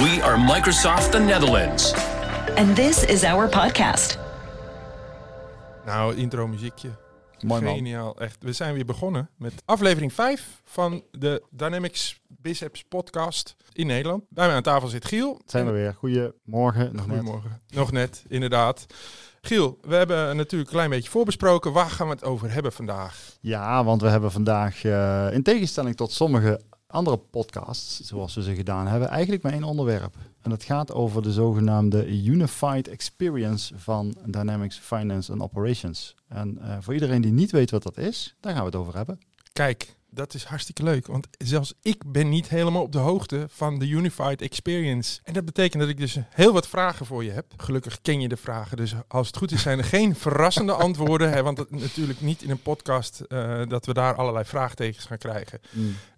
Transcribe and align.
We 0.00 0.20
are 0.22 0.38
Microsoft 0.38 1.12
the 1.12 1.18
Netherlands. 1.18 1.94
And 2.56 2.76
this 2.76 3.04
is 3.04 3.24
our 3.24 3.48
podcast. 3.48 4.18
Nou, 5.86 6.16
intro 6.16 6.46
muziekje. 6.48 6.88
Mooi 7.40 7.62
man. 7.62 7.74
Geniaal, 7.74 8.16
echt. 8.18 8.36
We 8.40 8.52
zijn 8.52 8.74
weer 8.74 8.84
begonnen 8.84 9.30
met 9.36 9.52
aflevering 9.64 10.12
5 10.12 10.62
van 10.64 11.02
de 11.10 11.42
Dynamics 11.50 12.20
Biceps 12.28 12.84
podcast 12.88 13.56
in 13.72 13.86
Nederland. 13.86 14.24
Bij 14.28 14.46
mij 14.46 14.56
aan 14.56 14.62
tafel 14.62 14.88
zit 14.88 15.04
Giel. 15.04 15.40
Zijn 15.46 15.66
we 15.66 15.72
weer. 15.72 15.94
Goedemorgen. 15.98 16.96
Nog 16.96 17.06
net. 17.06 17.16
Goedemorgen. 17.16 17.60
Nog 17.68 17.92
net, 17.92 18.24
inderdaad. 18.28 18.86
Giel, 19.40 19.78
we 19.80 19.94
hebben 19.94 20.36
natuurlijk 20.36 20.70
een 20.70 20.76
klein 20.76 20.90
beetje 20.90 21.10
voorbesproken. 21.10 21.72
Waar 21.72 21.90
gaan 21.90 22.06
we 22.06 22.12
het 22.12 22.24
over 22.24 22.52
hebben 22.52 22.72
vandaag? 22.72 23.36
Ja, 23.40 23.84
want 23.84 24.02
we 24.02 24.08
hebben 24.08 24.32
vandaag, 24.32 24.84
eh, 24.84 25.28
in 25.32 25.42
tegenstelling 25.42 25.96
tot 25.96 26.12
sommige 26.12 26.60
andere 26.90 27.16
podcasts, 27.16 28.00
zoals 28.00 28.34
we 28.34 28.42
ze 28.42 28.54
gedaan 28.54 28.86
hebben, 28.86 29.08
eigenlijk 29.08 29.42
maar 29.42 29.52
één 29.52 29.64
onderwerp. 29.64 30.16
En 30.42 30.50
dat 30.50 30.64
gaat 30.64 30.92
over 30.92 31.22
de 31.22 31.32
zogenaamde 31.32 32.22
Unified 32.24 32.88
Experience 32.88 33.78
van 33.78 34.14
Dynamics 34.24 34.78
Finance 34.78 35.32
and 35.32 35.42
Operations. 35.42 36.14
En 36.28 36.58
eh, 36.58 36.76
voor 36.80 36.94
iedereen 36.94 37.20
die 37.20 37.32
niet 37.32 37.50
weet 37.50 37.70
wat 37.70 37.82
dat 37.82 37.98
is, 37.98 38.34
daar 38.40 38.52
gaan 38.52 38.60
we 38.60 38.66
het 38.66 38.76
over 38.76 38.96
hebben. 38.96 39.18
Kijk, 39.52 39.96
dat 40.10 40.34
is 40.34 40.44
hartstikke 40.44 40.82
leuk. 40.82 41.06
Want 41.06 41.28
zelfs 41.38 41.74
ik 41.82 42.12
ben 42.12 42.28
niet 42.28 42.48
helemaal 42.48 42.82
op 42.82 42.92
de 42.92 42.98
hoogte 42.98 43.46
van 43.48 43.78
de 43.78 43.88
Unified 43.88 44.42
Experience. 44.42 45.20
En 45.24 45.32
dat 45.32 45.44
betekent 45.44 45.82
dat 45.82 45.90
ik 45.90 45.98
dus 45.98 46.16
heel 46.30 46.52
wat 46.52 46.68
vragen 46.68 47.06
voor 47.06 47.24
je 47.24 47.30
heb. 47.30 47.46
Gelukkig 47.56 48.00
ken 48.00 48.20
je 48.20 48.28
de 48.28 48.36
vragen. 48.36 48.76
Dus 48.76 48.94
als 49.08 49.26
het 49.26 49.36
goed 49.36 49.52
is, 49.52 49.62
zijn 49.62 49.78
er 49.78 49.84
geen 49.98 50.16
verrassende 50.16 50.72
antwoorden. 50.72 51.30
Hè, 51.30 51.42
want 51.42 51.70
natuurlijk 51.70 52.20
niet 52.20 52.42
in 52.42 52.50
een 52.50 52.62
podcast 52.62 53.20
eh, 53.20 53.62
dat 53.68 53.86
we 53.86 53.92
daar 53.92 54.14
allerlei 54.14 54.44
vraagtekens 54.44 55.04
gaan 55.04 55.18
krijgen. 55.18 55.60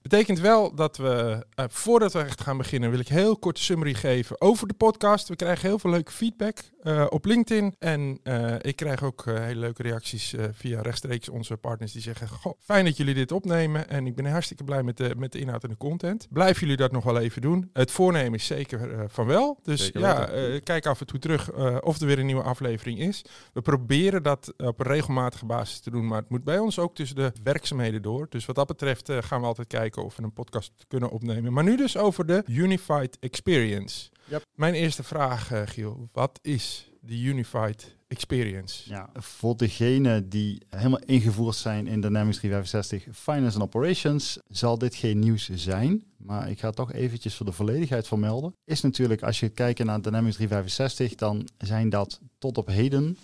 Betekent 0.02 0.40
wel 0.40 0.74
dat 0.74 0.96
we, 0.96 1.46
eh, 1.54 1.64
voordat 1.68 2.12
we 2.12 2.18
echt 2.18 2.40
gaan 2.40 2.56
beginnen, 2.56 2.90
wil 2.90 2.98
ik 2.98 3.08
heel 3.08 3.36
kort 3.36 3.58
een 3.58 3.64
summary 3.64 3.94
geven 3.94 4.40
over 4.40 4.68
de 4.68 4.74
podcast. 4.74 5.28
We 5.28 5.36
krijgen 5.36 5.68
heel 5.68 5.78
veel 5.78 5.90
leuke 5.90 6.12
feedback 6.12 6.58
eh, 6.82 7.06
op 7.08 7.24
LinkedIn. 7.24 7.74
En 7.78 8.18
eh, 8.22 8.54
ik 8.60 8.76
krijg 8.76 9.02
ook 9.02 9.24
hele 9.24 9.60
leuke 9.60 9.82
reacties 9.82 10.34
via 10.52 10.80
rechtstreeks 10.80 11.28
onze 11.28 11.56
partners 11.56 11.92
die 11.92 12.02
zeggen, 12.02 12.28
goh, 12.28 12.52
fijn 12.58 12.84
dat 12.84 12.96
jullie 12.96 13.14
dit 13.14 13.32
opnemen. 13.32 13.88
En 13.88 14.06
ik 14.06 14.14
ben 14.14 14.26
hartstikke 14.26 14.64
blij 14.64 14.82
met 14.82 14.96
de, 14.96 15.14
met 15.16 15.32
de 15.32 15.38
inhoud 15.38 15.62
en 15.62 15.70
de 15.70 15.76
content. 15.76 16.26
Blijven 16.30 16.60
jullie 16.60 16.76
dat 16.76 16.92
nog 16.92 17.04
wel 17.04 17.18
even 17.18 17.42
doen? 17.42 17.70
Het 17.72 17.90
voornemen 17.90 18.34
is 18.34 18.46
zeker 18.46 19.10
van 19.10 19.26
wel. 19.26 19.58
Dus 19.62 19.84
Zeker 19.84 20.00
ja, 20.00 20.28
kijk 20.62 20.86
af 20.86 21.00
en 21.00 21.06
toe 21.06 21.18
terug 21.18 21.52
of 21.82 22.00
er 22.00 22.06
weer 22.06 22.18
een 22.18 22.26
nieuwe 22.26 22.42
aflevering 22.42 22.98
is. 22.98 23.24
We 23.52 23.60
proberen 23.60 24.22
dat 24.22 24.52
op 24.56 24.80
een 24.80 24.86
regelmatige 24.86 25.46
basis 25.46 25.80
te 25.80 25.90
doen, 25.90 26.06
maar 26.06 26.20
het 26.20 26.30
moet 26.30 26.44
bij 26.44 26.58
ons 26.58 26.78
ook 26.78 26.94
tussen 26.94 27.16
de 27.16 27.32
werkzaamheden 27.42 28.02
door. 28.02 28.26
Dus 28.28 28.46
wat 28.46 28.56
dat 28.56 28.66
betreft 28.66 29.12
gaan 29.20 29.40
we 29.40 29.46
altijd 29.46 29.68
kijken 29.68 29.91
of 30.00 30.16
we 30.16 30.22
een 30.22 30.32
podcast 30.32 30.72
kunnen 30.88 31.10
opnemen. 31.10 31.52
Maar 31.52 31.64
nu 31.64 31.76
dus 31.76 31.96
over 31.96 32.26
de 32.26 32.42
Unified 32.46 33.16
Experience. 33.20 34.10
Yep. 34.24 34.44
Mijn 34.54 34.74
eerste 34.74 35.02
vraag, 35.02 35.52
eh, 35.52 35.62
Giel. 35.64 36.08
Wat 36.12 36.38
is 36.42 36.90
de 37.00 37.20
Unified 37.20 37.96
Experience? 38.08 38.88
Ja, 38.90 39.10
voor 39.14 39.56
degenen 39.56 40.28
die 40.28 40.62
helemaal 40.68 41.02
ingevoerd 41.06 41.56
zijn 41.56 41.86
in 41.86 42.00
Dynamics 42.00 42.36
365 42.36 43.16
Finance 43.16 43.58
and 43.58 43.66
Operations, 43.66 44.38
zal 44.48 44.78
dit 44.78 44.94
geen 44.94 45.18
nieuws 45.18 45.50
zijn. 45.54 46.04
Maar 46.16 46.50
ik 46.50 46.58
ga 46.58 46.66
het 46.66 46.76
toch 46.76 46.92
eventjes 46.92 47.34
voor 47.34 47.46
de 47.46 47.52
volledigheid 47.52 48.06
vermelden. 48.06 48.54
Is 48.64 48.80
natuurlijk, 48.80 49.22
als 49.22 49.40
je 49.40 49.48
kijkt 49.48 49.84
naar 49.84 50.02
Dynamics 50.02 50.34
365, 50.34 51.14
dan 51.14 51.48
zijn 51.58 51.88
dat 51.88 52.20
tot 52.38 52.58
op 52.58 52.66
heden, 52.66 53.16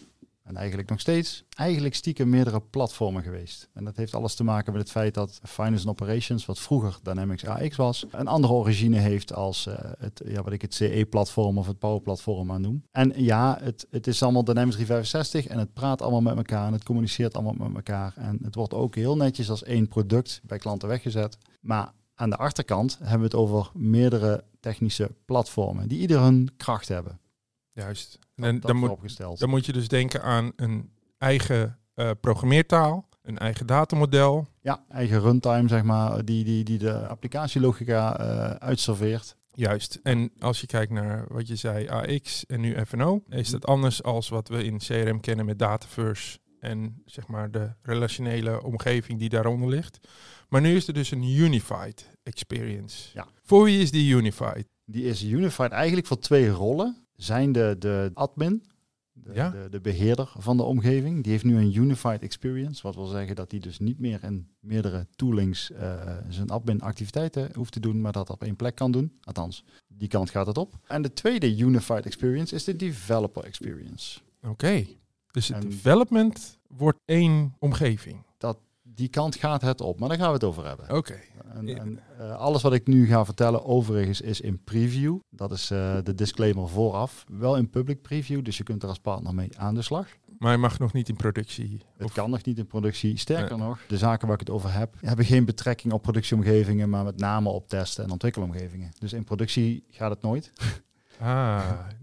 en 0.49 0.57
eigenlijk 0.57 0.89
nog 0.89 1.01
steeds, 1.01 1.45
eigenlijk 1.49 1.95
stiekem 1.95 2.29
meerdere 2.29 2.61
platformen 2.61 3.23
geweest. 3.23 3.69
En 3.73 3.85
dat 3.85 3.97
heeft 3.97 4.15
alles 4.15 4.35
te 4.35 4.45
maken 4.45 4.73
met 4.73 4.83
het 4.83 4.91
feit 4.91 5.15
dat 5.15 5.41
Finance 5.43 5.89
and 5.89 6.01
Operations, 6.01 6.47
wat 6.47 6.59
vroeger 6.59 6.99
Dynamics 7.03 7.45
AX 7.45 7.77
was, 7.77 8.07
een 8.11 8.27
andere 8.27 8.53
origine 8.53 8.99
heeft 8.99 9.35
als 9.35 9.67
eh, 9.67 9.75
het, 9.99 10.23
ja, 10.27 10.43
wat 10.43 10.53
ik 10.53 10.63
het 10.63 10.75
CE-platform 10.75 11.59
of 11.59 11.67
het 11.67 11.79
Power-platform 11.79 12.53
aan 12.53 12.61
noem. 12.61 12.83
En 12.91 13.13
ja, 13.17 13.59
het, 13.63 13.87
het 13.91 14.07
is 14.07 14.23
allemaal 14.23 14.45
Dynamics 14.45 14.75
365 14.75 15.47
en 15.47 15.59
het 15.59 15.73
praat 15.73 16.03
allemaal 16.03 16.21
met 16.21 16.37
elkaar 16.37 16.67
en 16.67 16.73
het 16.73 16.85
communiceert 16.85 17.35
allemaal 17.35 17.69
met 17.69 17.77
elkaar. 17.77 18.13
En 18.17 18.39
het 18.43 18.55
wordt 18.55 18.75
ook 18.75 18.95
heel 18.95 19.17
netjes 19.17 19.51
als 19.51 19.63
één 19.63 19.89
product 19.89 20.41
bij 20.45 20.59
klanten 20.59 20.89
weggezet. 20.89 21.39
Maar 21.61 21.93
aan 22.15 22.31
de 22.31 22.37
achterkant 22.37 22.99
hebben 22.99 23.19
we 23.19 23.25
het 23.25 23.35
over 23.35 23.71
meerdere 23.75 24.45
technische 24.61 25.11
platformen 25.25 25.89
die 25.89 25.99
ieder 25.99 26.21
hun 26.21 26.49
kracht 26.57 26.89
hebben. 26.89 27.21
Juist. 27.73 28.19
En 28.39 28.61
dan, 28.61 28.77
moet, 28.77 29.17
dan 29.39 29.49
moet 29.49 29.67
je 29.67 29.73
dus 29.73 29.89
denken 29.89 30.23
aan 30.23 30.53
een 30.57 30.91
eigen 31.19 31.79
eh, 31.95 32.11
programmeertaal, 32.21 33.09
een 33.23 33.39
eigen 33.39 33.67
datamodel. 33.67 34.47
Ja, 34.61 34.85
eigen 34.89 35.21
runtime, 35.21 35.69
zeg 35.69 35.83
maar, 35.83 36.25
die, 36.25 36.45
die, 36.45 36.65
die 36.65 36.79
de 36.79 37.07
applicatielogica 37.07 38.19
eh 38.19 38.51
uitserveert. 38.51 39.37
Juist. 39.53 40.01
En 40.03 40.31
als 40.39 40.61
je 40.61 40.67
kijkt 40.67 40.93
naar 40.93 41.25
wat 41.29 41.49
je 41.49 41.57
zei, 41.57 41.89
AX 41.89 42.47
en 42.47 42.61
nu 42.61 42.85
FNO, 42.87 43.23
is 43.29 43.51
dat 43.51 43.67
anders 43.67 44.03
als 44.03 44.29
wat 44.29 44.49
we 44.49 44.65
in 44.65 44.79
CRM 44.79 45.21
kennen 45.21 45.47
met 45.47 45.59
Dataverse 45.59 46.39
en 46.61 47.03
zeg 47.05 47.27
maar 47.27 47.51
de 47.51 47.73
relationele 47.83 48.63
omgeving 48.63 49.19
die 49.19 49.29
daaronder 49.29 49.69
ligt. 49.69 49.99
Maar 50.49 50.61
nu 50.61 50.77
is 50.77 50.87
er 50.89 50.95
dus 50.95 51.11
een 51.11 51.23
unified 51.23 52.11
experience. 52.23 53.11
Ja. 53.15 53.27
Voor 53.43 53.65
wie 53.65 53.81
is 53.81 53.91
die 53.91 54.15
unified? 54.15 54.69
Die 54.85 55.05
is 55.05 55.23
unified 55.25 55.71
eigenlijk 55.71 56.07
voor 56.07 56.19
twee 56.19 56.49
rollen. 56.49 57.08
Zijn 57.19 57.53
de, 57.53 57.77
de 57.79 58.11
admin, 58.15 58.63
de, 59.13 59.33
Ja. 59.35 59.51
de, 59.51 59.69
de 59.71 59.81
beheerder 59.81 60.33
van 60.37 60.57
de 60.57 60.63
omgeving. 60.63 61.23
Die 61.23 61.33
heeft 61.33 61.45
nu 61.45 61.57
een 61.57 61.77
unified 61.77 62.23
experience. 62.23 62.83
Wat 62.83 62.95
wil 62.95 63.07
zeggen 63.07 63.37
dat 63.37 63.51
hij 63.51 63.61
dus 63.61 63.79
niet 63.79 63.99
meer 63.99 64.25
in 64.25 64.49
meerdere 64.61 65.07
toolings 65.17 65.71
eh, 65.71 66.17
zijn 66.29 66.51
admin 66.51 66.81
activiteiten 66.81 67.51
hoeft 67.55 67.73
te 67.73 67.81
doen, 67.81 68.01
maar 68.01 68.13
dat 68.13 68.31
op 68.31 68.43
één 68.43 68.57
plek 68.57 68.75
kan 68.75 68.91
doen. 68.93 69.13
Althans, 69.23 69.65
die 69.89 70.09
kant 70.09 70.31
gaat 70.31 70.47
het 70.47 70.59
op. 70.59 70.75
En 70.87 71.03
de 71.03 71.13
tweede 71.13 71.57
unified 71.57 72.07
experience 72.07 72.55
is 72.55 72.65
de 72.65 72.77
developer 72.77 73.45
experience. 73.45 74.21
Oké. 74.43 74.87
Dus 75.31 75.49
het 75.49 75.63
En- 75.65 75.71
development 75.71 76.59
wordt 76.67 76.99
één 77.05 77.55
omgeving. 77.59 78.23
Dat, 78.37 78.59
die 78.99 79.09
kant 79.09 79.37
gaat 79.37 79.63
het 79.63 79.81
op, 79.81 79.99
maar 80.01 80.09
daar 80.09 80.19
gaan 80.19 80.27
we 80.29 80.33
het 80.35 80.45
over 80.45 80.67
hebben. 80.67 80.97
Oké. 80.97 81.19
En, 81.55 81.69
en, 81.79 82.01
eh, 82.19 82.37
alles 82.37 82.63
wat 82.63 82.73
ik 82.73 82.87
nu 82.87 83.07
ga 83.07 83.25
vertellen 83.25 83.65
overigens 83.65 84.21
is 84.21 84.41
in 84.41 84.65
preview. 84.65 85.19
Dat 85.31 85.53
is 85.53 85.71
eh, 85.71 85.97
de 86.05 86.15
disclaimer 86.15 86.69
vooraf. 86.69 87.25
Wel 87.29 87.57
in 87.57 87.71
public 87.71 88.03
preview, 88.03 88.45
dus 88.45 88.57
je 88.57 88.63
kunt 88.63 88.83
er 88.83 88.89
als 88.89 88.99
partner 88.99 89.35
mee 89.35 89.59
aan 89.59 89.75
de 89.75 89.83
slag. 89.83 90.07
Maar 90.39 90.49
hij 90.49 90.59
mag 90.59 90.79
nog 90.79 90.93
niet 90.93 91.09
in 91.09 91.17
productie. 91.17 91.83
Het 91.97 92.07
Of- 92.07 92.13
kan 92.13 92.31
nog 92.31 92.45
niet 92.45 92.59
in 92.59 92.67
productie. 92.67 93.17
Sterker 93.19 93.57
Nee. 93.59 93.67
nog, 93.67 93.81
de 93.89 93.99
zaken 93.99 94.27
waar 94.27 94.41
ik 94.41 94.47
het 94.47 94.55
over 94.55 94.73
heb, 94.73 94.95
hebben 95.01 95.25
geen 95.25 95.45
betrekking 95.45 95.93
op 95.93 96.03
productieomgevingen, 96.03 96.91
maar 96.91 97.05
met 97.05 97.17
name 97.19 97.49
op 97.49 97.69
testen 97.69 98.05
en 98.05 98.11
ontwikkelomgevingen. 98.11 98.91
Dus 98.99 99.13
in 99.13 99.25
productie 99.25 99.85
gaat 99.91 100.11
het 100.11 100.23
nooit. 100.23 100.53
Ah, 101.21 101.27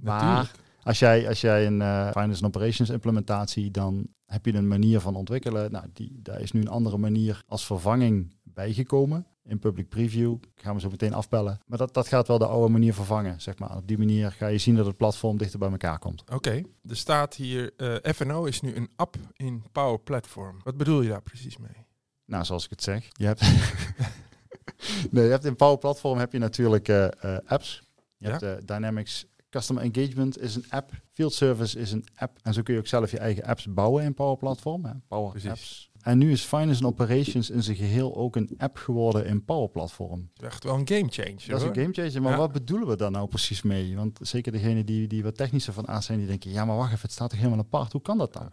Maar 0.01 0.23
natuurlijk. 0.23 0.51
als 0.83 0.99
jij, 0.99 1.27
als 1.27 1.41
jij 1.41 1.65
een 1.65 1.81
eh, 1.81 2.07
finance 2.11 2.43
and 2.43 2.55
operations 2.55 2.89
implementatie, 2.89 3.71
dan 3.71 4.07
heb 4.25 4.45
je 4.45 4.53
een 4.53 4.67
manier 4.67 4.99
van 4.99 5.15
ontwikkelen. 5.15 5.71
Nou, 5.71 5.85
die, 5.93 6.19
daar 6.21 6.41
is 6.41 6.51
nu 6.51 6.61
een 6.61 6.67
andere 6.67 6.97
manier 6.97 7.43
als 7.47 7.65
vervanging 7.65 8.33
bijgekomen. 8.43 9.25
In 9.43 9.59
public 9.59 9.89
preview 9.89 10.35
gaan 10.55 10.73
we 10.75 10.81
zo 10.81 10.89
meteen 10.89 11.13
afbellen. 11.13 11.59
Maar 11.65 11.77
dat, 11.77 11.93
dat 11.93 12.07
gaat 12.07 12.27
wel 12.27 12.37
de 12.37 12.45
oude 12.47 12.71
manier 12.71 12.93
vervangen, 12.93 13.41
zeg 13.41 13.59
maar. 13.59 13.75
Op 13.75 13.87
die 13.87 13.97
manier 13.97 14.31
ga 14.31 14.47
je 14.47 14.57
zien 14.57 14.75
dat 14.75 14.85
het 14.85 14.97
platform 14.97 15.37
dichter 15.37 15.59
bij 15.59 15.69
elkaar 15.71 15.99
komt. 15.99 16.23
Oké, 16.31 16.61
er 16.89 16.97
staat 16.97 17.33
hier, 17.35 17.71
eh 17.77 18.13
FNO 18.13 18.43
is 18.45 18.61
nu 18.61 18.75
een 18.75 18.89
app 18.95 19.15
in 19.33 19.63
Power 19.71 19.99
Platform. 19.99 20.59
Wat 20.63 20.77
bedoel 20.77 21.01
je 21.01 21.09
daar 21.09 21.21
precies 21.21 21.57
mee? 21.57 21.85
Nou, 22.25 22.45
zoals 22.45 22.63
ik 22.63 22.69
het 22.69 22.83
zeg. 22.83 23.09
Je 23.11 23.25
hebt, 23.25 23.41
nee, 25.11 25.23
je 25.25 25.29
hebt 25.31 25.45
in 25.45 25.55
Power 25.55 25.77
Platform 25.77 26.17
heb 26.17 26.31
je 26.31 26.39
natuurlijk 26.39 26.87
eh, 26.87 27.05
eh, 27.05 27.37
apps. 27.45 27.83
Je 28.17 28.27
Ja. 28.27 28.37
hebt 28.37 28.67
Dynamics 28.67 29.25
Customer 29.55 29.83
Engagement 29.83 30.39
is 30.41 30.55
een 30.55 30.65
app. 30.69 30.91
Field 31.13 31.33
Service 31.33 31.79
is 31.79 31.91
een 31.91 32.05
app. 32.15 32.37
En 32.41 32.53
zo 32.53 32.61
kun 32.61 32.73
je 32.73 32.79
ook 32.79 32.87
zelf 32.87 33.11
je 33.11 33.19
eigen 33.19 33.43
apps 33.43 33.73
bouwen 33.73 34.03
in 34.03 34.13
Power 34.13 34.37
Platform. 34.37 34.85
Hè? 34.85 34.91
Power 35.07 35.31
Precies. 35.31 35.49
Apps. 35.49 35.89
En 36.01 36.17
nu 36.17 36.31
is 36.31 36.43
Finance 36.43 36.83
and 36.83 36.93
Operations 36.93 37.49
in 37.49 37.63
zijn 37.63 37.77
geheel 37.77 38.15
ook 38.15 38.35
een 38.35 38.53
app 38.57 38.77
geworden 38.77 39.25
in 39.25 39.45
Power 39.45 39.69
Platform. 39.69 40.29
Echt 40.41 40.63
wel 40.63 40.75
een 40.75 40.87
game 40.87 41.07
changer. 41.09 41.43
Dat 41.47 41.61
is 41.61 41.67
een 41.67 41.75
game 41.75 41.93
changer, 41.93 42.21
maar 42.21 42.31
Ja. 42.31 42.37
wat 42.37 42.51
bedoelen 42.51 42.87
we 42.87 42.95
daar 42.95 43.11
nou 43.11 43.27
precies 43.27 43.61
mee? 43.61 43.95
Want 43.95 44.19
zeker 44.21 44.51
degenen 44.51 44.85
die, 44.85 45.07
die 45.07 45.23
wat 45.23 45.37
technischer 45.37 45.73
van 45.73 45.87
aan 45.87 46.03
zijn, 46.03 46.17
die 46.17 46.27
denken, 46.27 46.51
ja 46.51 46.65
maar 46.65 46.75
wacht 46.75 46.89
even, 46.89 47.01
het 47.01 47.11
staat 47.11 47.29
toch 47.29 47.39
helemaal 47.39 47.59
apart. 47.59 47.91
Hoe 47.91 48.01
kan 48.01 48.17
dat 48.17 48.33
dan? 48.33 48.51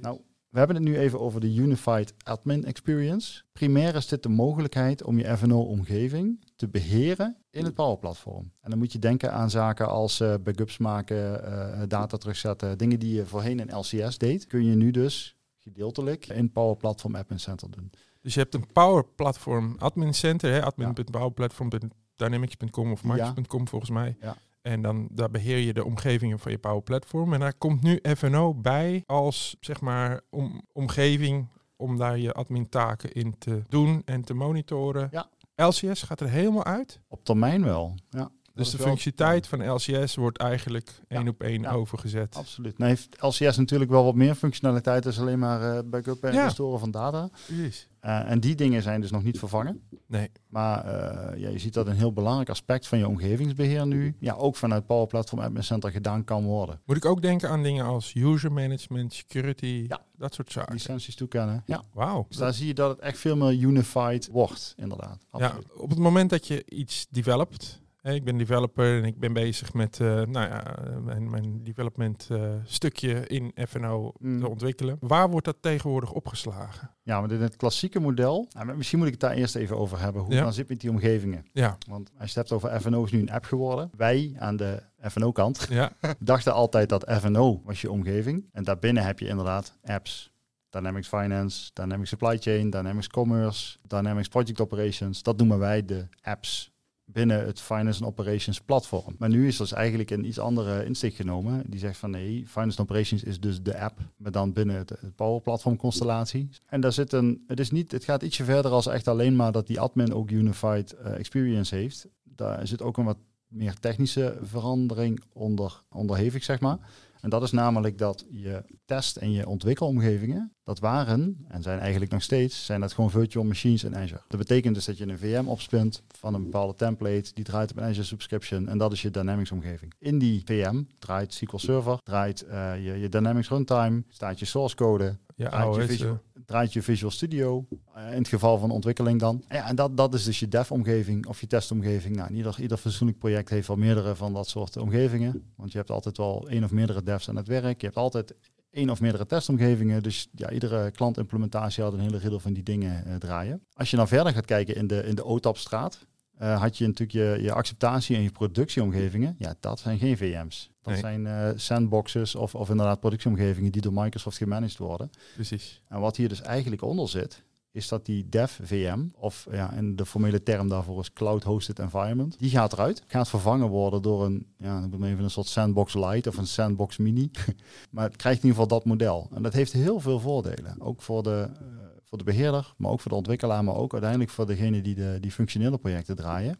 Nou, 0.00 0.20
we 0.48 0.58
hebben 0.58 0.76
het 0.76 0.84
nu 0.84 0.98
even 0.98 1.20
over 1.20 1.40
de 1.40 1.54
Unified 1.54 2.14
Admin 2.22 2.64
Experience. 2.64 3.42
Primair 3.52 3.94
is 3.94 4.06
dit 4.06 4.22
de 4.22 4.28
mogelijkheid 4.28 5.02
om 5.04 5.18
je 5.18 5.36
FNO-omgeving 5.36 6.44
te 6.62 6.68
beheren 6.68 7.36
in 7.50 7.64
het 7.64 7.74
Power 7.74 7.98
Platform. 7.98 8.52
En 8.60 8.70
dan 8.70 8.78
moet 8.78 8.92
je 8.92 8.98
denken 8.98 9.32
aan 9.32 9.50
zaken 9.50 9.88
als 9.88 10.20
eh, 10.20 10.34
backups 10.42 10.78
maken, 10.78 11.44
eh, 11.44 11.82
data 11.88 12.16
terugzetten, 12.16 12.78
dingen 12.78 12.98
die 12.98 13.14
je 13.14 13.26
voorheen 13.26 13.60
in 13.60 13.76
LCS 13.76 14.18
deed, 14.18 14.46
kun 14.46 14.64
je 14.64 14.74
nu 14.74 14.90
dus 14.90 15.36
gedeeltelijk 15.58 16.26
in 16.26 16.52
Power 16.52 16.76
Platform 16.76 17.14
Admin 17.14 17.40
Center 17.40 17.70
doen. 17.70 17.90
Dus 18.20 18.34
je 18.34 18.40
hebt 18.40 18.54
een 18.54 18.72
Power 18.72 19.04
Platform 19.04 19.76
Admin 19.78 20.14
Center, 20.14 20.52
hè, 20.52 20.62
admin.powerplatform.dynamics.com 20.62 22.92
of 22.92 23.04
Microsoft.com 23.04 23.68
volgens 23.68 23.90
mij. 23.90 24.16
Ja. 24.20 24.36
En 24.60 24.82
dan 24.82 25.08
daar 25.10 25.30
beheer 25.30 25.58
je 25.58 25.72
de 25.72 25.84
omgevingen 25.84 26.38
van 26.38 26.52
je 26.52 26.58
Power 26.58 26.82
Platform. 26.82 27.32
En 27.32 27.40
daar 27.40 27.54
komt 27.54 27.82
nu 27.82 28.00
FNO 28.16 28.54
bij 28.54 29.02
als 29.06 29.56
zeg 29.60 29.80
maar 29.80 30.20
om, 30.30 30.62
omgeving 30.72 31.48
om 31.76 31.98
daar 31.98 32.18
je 32.18 32.32
admin 32.32 32.68
taken 32.68 33.12
in 33.12 33.38
te 33.38 33.62
doen 33.68 34.02
en 34.04 34.22
te 34.22 34.34
monitoren. 34.34 35.08
Ja. 35.10 35.30
LCS 35.66 36.02
gaat 36.02 36.20
er 36.20 36.28
helemaal 36.28 36.64
uit. 36.64 37.00
Op 37.08 37.24
termijn 37.24 37.64
wel, 37.64 37.94
ja. 38.10 38.30
Dus 38.54 38.70
de 38.70 38.78
functionaliteit 38.78 39.46
van 39.46 39.70
LCS 39.70 40.14
wordt 40.14 40.38
eigenlijk 40.38 40.90
Ja. 41.08 41.16
één 41.16 41.28
op 41.28 41.42
één 41.42 41.62
Ja. 41.62 41.70
overgezet. 41.72 42.34
Absoluut. 42.36 42.78
Nou 42.78 42.90
heeft 42.90 43.16
LCS 43.20 43.56
natuurlijk 43.56 43.90
wel 43.90 44.04
wat 44.04 44.14
meer 44.14 44.34
functionaliteit 44.34 45.02
dan 45.02 45.12
alleen 45.18 45.38
maar 45.38 45.76
eh, 45.76 45.82
backup 45.84 46.24
en 46.24 46.32
Ja. 46.32 46.44
restoren 46.44 46.78
van 46.78 46.90
data. 46.90 47.28
Precies. 47.46 47.88
Eh, 48.00 48.30
en 48.30 48.40
die 48.40 48.54
dingen 48.54 48.82
zijn 48.82 49.00
dus 49.00 49.10
nog 49.10 49.22
niet 49.22 49.38
vervangen. 49.38 49.82
Nee. 50.06 50.30
Maar 50.48 50.84
eh, 50.84 51.40
ja, 51.40 51.48
je 51.48 51.58
ziet 51.58 51.74
dat 51.74 51.86
een 51.86 51.96
heel 51.96 52.12
belangrijk 52.12 52.48
aspect 52.48 52.86
van 52.86 52.98
je 52.98 53.08
omgevingsbeheer 53.08 53.86
nu, 53.86 54.16
ja, 54.18 54.32
ook 54.34 54.56
vanuit 54.56 54.86
Power 54.86 55.06
Platform 55.06 55.40
Admin 55.40 55.64
Center 55.64 55.90
gedaan 55.90 56.24
kan 56.24 56.44
worden. 56.44 56.80
Moet 56.86 56.96
ik 56.96 57.04
ook 57.04 57.22
denken 57.22 57.48
aan 57.48 57.62
dingen 57.62 57.84
als 57.84 58.14
user 58.14 58.52
management, 58.52 59.12
security, 59.12 59.84
Ja. 59.88 60.00
dat 60.16 60.34
soort 60.34 60.52
zaken. 60.52 60.72
Licenties 60.72 61.14
toekennen. 61.14 61.62
Ja. 61.66 61.82
Wauw. 61.92 62.26
Dus 62.28 62.36
daar 62.36 62.54
zie 62.54 62.66
je 62.66 62.74
dat 62.74 62.90
het 62.90 62.98
echt 63.00 63.18
veel 63.18 63.36
meer 63.36 63.52
unified 63.52 64.28
wordt, 64.32 64.74
inderdaad. 64.76 65.26
Ja, 65.32 65.46
Absoluut. 65.46 65.72
op 65.74 65.90
het 65.90 65.98
moment 65.98 66.30
dat 66.30 66.46
je 66.46 66.62
iets 66.68 67.06
developt, 67.10 67.80
ik 68.02 68.24
ben 68.24 68.38
developer 68.38 68.98
en 68.98 69.04
ik 69.04 69.18
ben 69.18 69.32
bezig 69.32 69.72
met 69.74 70.00
eh, 70.00 70.06
nou 70.08 70.48
ja, 70.48 70.74
mijn, 71.04 71.30
mijn 71.30 71.64
development 71.64 72.28
eh, 72.30 72.52
stukje 72.64 73.26
in 73.26 73.52
FNO 73.68 74.12
Mm. 74.18 74.40
te 74.40 74.48
ontwikkelen. 74.48 74.96
Waar 75.00 75.30
wordt 75.30 75.46
dat 75.46 75.56
tegenwoordig 75.60 76.12
opgeslagen? 76.12 76.90
Ja, 77.02 77.20
maar 77.20 77.30
in 77.30 77.40
het 77.40 77.56
klassieke 77.56 78.00
model, 78.00 78.48
nou, 78.52 78.76
misschien 78.76 78.98
moet 78.98 79.06
ik 79.06 79.12
het 79.12 79.22
daar 79.22 79.32
eerst 79.34 79.54
even 79.54 79.78
over 79.78 80.00
hebben. 80.00 80.22
Hoe 80.22 80.34
Ja. 80.34 80.42
dan 80.42 80.52
zit 80.52 80.68
met 80.68 80.80
die 80.80 80.90
omgevingen? 80.90 81.46
Ja, 81.52 81.76
Want 81.88 82.10
als 82.18 82.32
je 82.32 82.38
het 82.40 82.48
hebt 82.48 82.52
over 82.64 82.80
FNO 82.80 83.04
is 83.04 83.10
nu 83.12 83.20
een 83.20 83.30
app 83.30 83.44
geworden. 83.44 83.90
Wij 83.96 84.34
aan 84.38 84.56
de 84.56 84.82
FNO-kant 85.00 85.66
ja, 85.70 85.92
dachten 86.18 86.52
altijd 86.54 86.88
dat 86.88 87.12
FNO 87.20 87.62
was 87.64 87.80
je 87.80 87.90
omgeving. 87.90 88.48
En 88.52 88.64
daarbinnen 88.64 89.04
heb 89.04 89.18
je 89.18 89.26
inderdaad 89.26 89.78
apps. 89.84 90.30
Dynamics 90.70 91.08
Finance, 91.08 91.70
Dynamics 91.72 92.08
Supply 92.08 92.38
Chain, 92.38 92.70
Dynamics 92.70 93.08
Commerce, 93.08 93.76
Dynamics 93.86 94.28
Project 94.28 94.60
Operations. 94.60 95.22
Dat 95.22 95.36
noemen 95.36 95.58
wij 95.58 95.84
de 95.84 96.06
apps 96.22 96.71
binnen 97.12 97.44
het 97.44 97.60
Finance 97.60 98.04
and 98.04 98.10
Operations 98.10 98.60
platform. 98.60 99.14
Maar 99.18 99.28
nu 99.28 99.46
is 99.46 99.56
dus 99.56 99.72
eigenlijk 99.72 100.10
een 100.10 100.26
iets 100.26 100.38
andere 100.38 100.84
insteek 100.84 101.14
genomen. 101.14 101.62
Die 101.66 101.80
zegt 101.80 101.98
van 101.98 102.10
nee, 102.10 102.44
Finance 102.46 102.78
and 102.78 102.90
Operations 102.90 103.22
is 103.22 103.40
dus 103.40 103.62
de 103.62 103.78
app, 103.78 103.98
maar 104.16 104.32
dan 104.32 104.52
binnen 104.52 104.76
het, 104.76 104.90
het 104.90 105.16
Power 105.16 105.40
Platform 105.40 105.76
constellatie. 105.76 106.48
En 106.66 106.80
daar 106.80 106.92
zit 106.92 107.12
een, 107.12 107.44
het 107.46 107.60
is 107.60 107.70
niet, 107.70 107.92
het 107.92 108.04
gaat 108.04 108.22
ietsje 108.22 108.44
verder 108.44 108.70
als 108.70 108.86
echt 108.86 109.08
alleen 109.08 109.36
maar 109.36 109.52
dat 109.52 109.66
die 109.66 109.80
admin 109.80 110.14
ook 110.14 110.30
unified 110.30 110.92
eh, 110.92 111.18
experience 111.18 111.74
heeft. 111.74 112.06
Daar 112.22 112.66
zit 112.66 112.82
ook 112.82 112.96
een 112.96 113.04
wat 113.04 113.18
meer 113.48 113.74
technische 113.78 114.38
verandering 114.42 115.22
onder, 115.32 115.82
onderhevig, 115.90 116.44
zeg 116.44 116.60
maar. 116.60 116.78
En 117.22 117.30
dat 117.30 117.42
is 117.42 117.50
namelijk 117.50 117.98
dat 117.98 118.24
je 118.30 118.64
test- 118.84 119.16
en 119.16 119.32
je 119.32 119.48
ontwikkelomgevingen, 119.48 120.52
dat 120.64 120.78
waren 120.78 121.44
en 121.48 121.62
zijn 121.62 121.78
eigenlijk 121.78 122.10
nog 122.12 122.22
steeds, 122.22 122.64
zijn 122.64 122.80
dat 122.80 122.92
gewoon 122.92 123.10
virtual 123.10 123.44
machines 123.44 123.84
in 123.84 123.96
Azure. 123.96 124.20
Dat 124.28 124.38
betekent 124.38 124.74
dus 124.74 124.84
dat 124.84 124.98
je 124.98 125.08
een 125.08 125.18
VM 125.18 125.48
opspint 125.48 126.02
van 126.08 126.34
een 126.34 126.42
bepaalde 126.42 126.74
template, 126.74 127.30
die 127.34 127.44
draait 127.44 127.70
op 127.70 127.76
een 127.76 127.82
Azure 127.82 128.06
subscription 128.06 128.68
en 128.68 128.78
dat 128.78 128.92
is 128.92 129.02
je 129.02 129.10
Dynamics 129.10 129.50
omgeving. 129.50 129.94
In 129.98 130.18
die 130.18 130.42
VM 130.44 130.82
draait 130.98 131.34
SQL 131.34 131.56
Server, 131.56 131.98
draait 132.02 132.42
eh, 132.42 132.84
je, 132.84 132.98
je 132.98 133.08
Dynamics 133.08 133.48
runtime, 133.48 134.02
staat 134.08 134.38
je 134.38 134.44
source 134.44 134.74
code, 134.74 135.18
ja 135.36 135.48
draait, 135.48 135.74
je 135.74 135.82
Visual, 135.82 136.20
draait 136.52 136.72
je 136.72 136.82
Visual 136.82 137.10
Studio, 137.10 137.66
eh, 137.94 138.10
in 138.10 138.18
het 138.18 138.28
geval 138.28 138.58
van 138.58 138.70
ontwikkeling 138.70 139.20
dan. 139.20 139.44
Ja, 139.48 139.68
en 139.68 139.76
dat, 139.76 139.96
dat 139.96 140.14
is 140.14 140.24
dus 140.24 140.40
je 140.40 140.48
dev-omgeving 140.48 141.26
of 141.26 141.40
je 141.40 141.46
testomgeving. 141.46 142.16
Nou, 142.16 142.34
ieder, 142.34 142.60
ieder 142.60 142.78
fatsoenlijk 142.78 143.18
project 143.18 143.48
heeft 143.48 143.68
wel 143.68 143.76
meerdere 143.76 144.14
van 144.14 144.32
dat 144.32 144.48
soort 144.48 144.76
omgevingen. 144.76 145.52
Want 145.56 145.72
je 145.72 145.78
hebt 145.78 145.90
altijd 145.90 146.16
wel 146.16 146.48
één 146.48 146.64
of 146.64 146.70
meerdere 146.70 147.02
devs 147.02 147.28
aan 147.28 147.36
het 147.36 147.46
werk. 147.46 147.80
Je 147.80 147.86
hebt 147.86 147.98
altijd 147.98 148.34
één 148.70 148.90
of 148.90 149.00
meerdere 149.00 149.26
testomgevingen. 149.26 150.02
Dus 150.02 150.28
ja, 150.34 150.50
iedere 150.50 150.90
klantimplementatie 150.90 151.82
had 151.82 151.92
een 151.92 152.00
hele 152.00 152.18
riddel 152.18 152.40
van 152.40 152.52
die 152.52 152.62
dingen 152.62 153.04
eh, 153.04 153.14
draaien. 153.14 153.62
Als 153.72 153.90
je 153.90 153.96
dan 153.96 154.08
verder 154.08 154.32
gaat 154.32 154.44
kijken 154.44 154.76
in 154.76 154.86
de, 154.86 155.04
in 155.04 155.14
de 155.14 155.24
OTAP-straat, 155.24 156.06
eh, 156.42 156.60
had 156.60 156.78
je 156.78 156.86
natuurlijk 156.86 157.12
je, 157.12 157.42
je 157.42 157.52
acceptatie 157.52 158.16
en 158.16 158.22
je 158.22 158.30
productieomgevingen. 158.30 159.34
Ja, 159.38 159.54
dat 159.60 159.78
zijn 159.80 159.98
geen 159.98 160.16
VM's. 160.16 160.70
Dat 160.82 160.92
Nee. 160.92 161.02
zijn 161.02 161.26
eh, 161.26 161.48
sandboxes 161.56 162.34
of, 162.34 162.54
of 162.54 162.70
inderdaad 162.70 163.00
productieomgevingen 163.00 163.72
die 163.72 163.82
door 163.82 163.92
Microsoft 163.92 164.36
gemanaged 164.36 164.78
worden. 164.78 165.10
precies. 165.34 165.82
En 165.88 166.00
wat 166.00 166.16
hier 166.16 166.28
dus 166.28 166.40
eigenlijk 166.40 166.82
onder 166.82 167.08
zit, 167.08 167.42
is 167.72 167.88
dat 167.88 168.06
die 168.06 168.28
dev 168.28 168.58
VM, 168.62 169.00
of 169.14 169.46
ja, 169.50 169.72
en 169.72 169.96
de 169.96 170.06
formele 170.06 170.42
term 170.42 170.68
daarvoor 170.68 171.00
is 171.00 171.12
Cloud 171.12 171.42
Hosted 171.42 171.78
Environment, 171.78 172.38
die 172.38 172.50
gaat 172.50 172.72
eruit. 172.72 173.02
Gaat 173.06 173.28
vervangen 173.28 173.68
worden 173.68 174.02
door 174.02 174.24
een, 174.24 174.46
ja, 174.58 174.88
even 174.92 175.24
een 175.24 175.30
soort 175.30 175.46
Sandbox 175.46 175.94
Lite 175.94 176.28
of 176.28 176.36
een 176.36 176.46
Sandbox 176.46 176.96
Mini. 176.96 177.30
maar 177.90 178.04
het 178.04 178.16
krijgt 178.16 178.42
in 178.42 178.48
ieder 178.48 178.62
geval 178.62 178.78
dat 178.78 178.86
model. 178.86 179.28
En 179.34 179.42
dat 179.42 179.52
heeft 179.52 179.72
heel 179.72 180.00
veel 180.00 180.20
voordelen. 180.20 180.80
Ook 180.80 181.02
voor 181.02 181.22
de, 181.22 181.48
eh, 181.52 181.66
voor 182.12 182.24
de 182.24 182.32
beheerder, 182.32 182.74
maar 182.76 182.90
ook 182.90 183.00
voor 183.00 183.10
de 183.10 183.16
ontwikkelaar, 183.16 183.64
maar 183.64 183.74
ook 183.74 183.92
uiteindelijk 183.92 184.30
voor 184.30 184.46
degene 184.46 184.80
die 184.80 184.94
de, 184.94 185.18
die 185.20 185.30
functionele 185.30 185.78
projecten 185.78 186.16
draaien. 186.16 186.58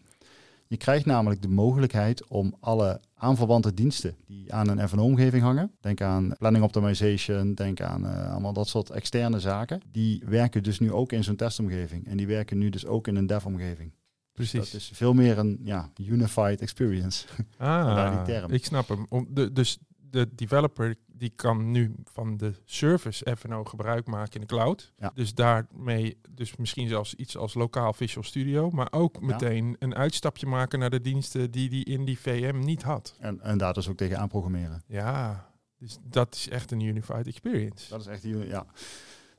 Je 0.66 0.76
krijgt 0.76 1.06
namelijk 1.06 1.42
de 1.42 1.48
mogelijkheid 1.48 2.26
om 2.28 2.54
alle 2.60 3.00
aanverwante 3.14 3.74
diensten 3.74 4.16
die 4.26 4.52
aan 4.54 4.68
een 4.68 4.88
FNO-omgeving 4.88 5.42
hangen, 5.42 5.72
denk 5.80 6.00
aan 6.00 6.34
planning 6.38 6.64
optimization, 6.64 7.54
denk 7.54 7.80
aan 7.80 8.06
eh, 8.06 8.30
allemaal 8.30 8.52
dat 8.52 8.68
soort 8.68 8.90
externe 8.90 9.40
zaken, 9.40 9.80
die 9.90 10.22
werken 10.26 10.62
dus 10.62 10.78
nu 10.78 10.92
ook 10.92 11.12
in 11.12 11.24
zo'n 11.24 11.36
testomgeving. 11.36 12.06
En 12.06 12.16
die 12.16 12.26
werken 12.26 12.58
nu 12.58 12.70
dus 12.70 12.86
ook 12.86 13.08
in 13.08 13.16
een 13.16 13.26
dev-omgeving. 13.26 13.92
Precies. 14.32 14.70
Dat 14.70 14.80
is 14.80 14.90
veel 14.94 15.14
meer 15.14 15.38
een 15.38 15.60
ja, 15.62 15.90
unified 15.96 16.60
experience. 16.60 17.26
Ah, 17.58 18.16
die 18.16 18.34
term. 18.34 18.50
ik 18.52 18.64
snap 18.64 18.88
hem. 18.88 19.06
Om 19.08 19.26
de, 19.30 19.52
dus 19.52 19.78
de 20.10 20.34
developer 20.34 20.96
die 21.22 21.32
kan 21.36 21.70
nu 21.70 21.94
van 22.04 22.36
de 22.36 22.52
service 22.64 23.36
FNO 23.38 23.64
gebruik 23.64 24.06
maken 24.06 24.34
in 24.34 24.40
de 24.40 24.46
cloud. 24.46 24.92
Ja. 24.98 25.12
Dus 25.14 25.34
daarmee, 25.34 26.16
dus 26.30 26.56
misschien 26.56 26.88
zelfs 26.88 27.14
iets 27.14 27.36
als 27.36 27.54
lokaal 27.54 27.92
Visual 27.92 28.24
Studio, 28.24 28.70
maar 28.70 28.88
ook 28.90 29.16
Ja. 29.20 29.26
meteen 29.26 29.76
een 29.78 29.94
uitstapje 29.94 30.46
maken 30.46 30.78
naar 30.78 30.90
de 30.90 31.00
diensten 31.00 31.50
die 31.50 31.68
die 31.68 31.84
in 31.84 32.04
die 32.04 32.18
VM 32.18 32.58
niet 32.58 32.82
had. 32.82 33.16
En, 33.18 33.40
en 33.40 33.58
daar 33.58 33.72
dus 33.74 33.88
ook 33.88 33.96
tegen 33.96 34.18
aan 34.18 34.28
programmeren. 34.28 34.82
Ja, 34.86 35.50
dus 35.78 35.98
dat 36.02 36.34
is 36.34 36.48
echt 36.48 36.70
een 36.70 36.80
unified 36.80 37.26
experience. 37.26 37.88
Dat 37.88 38.00
is 38.00 38.06
echt, 38.06 38.22
ja. 38.22 38.66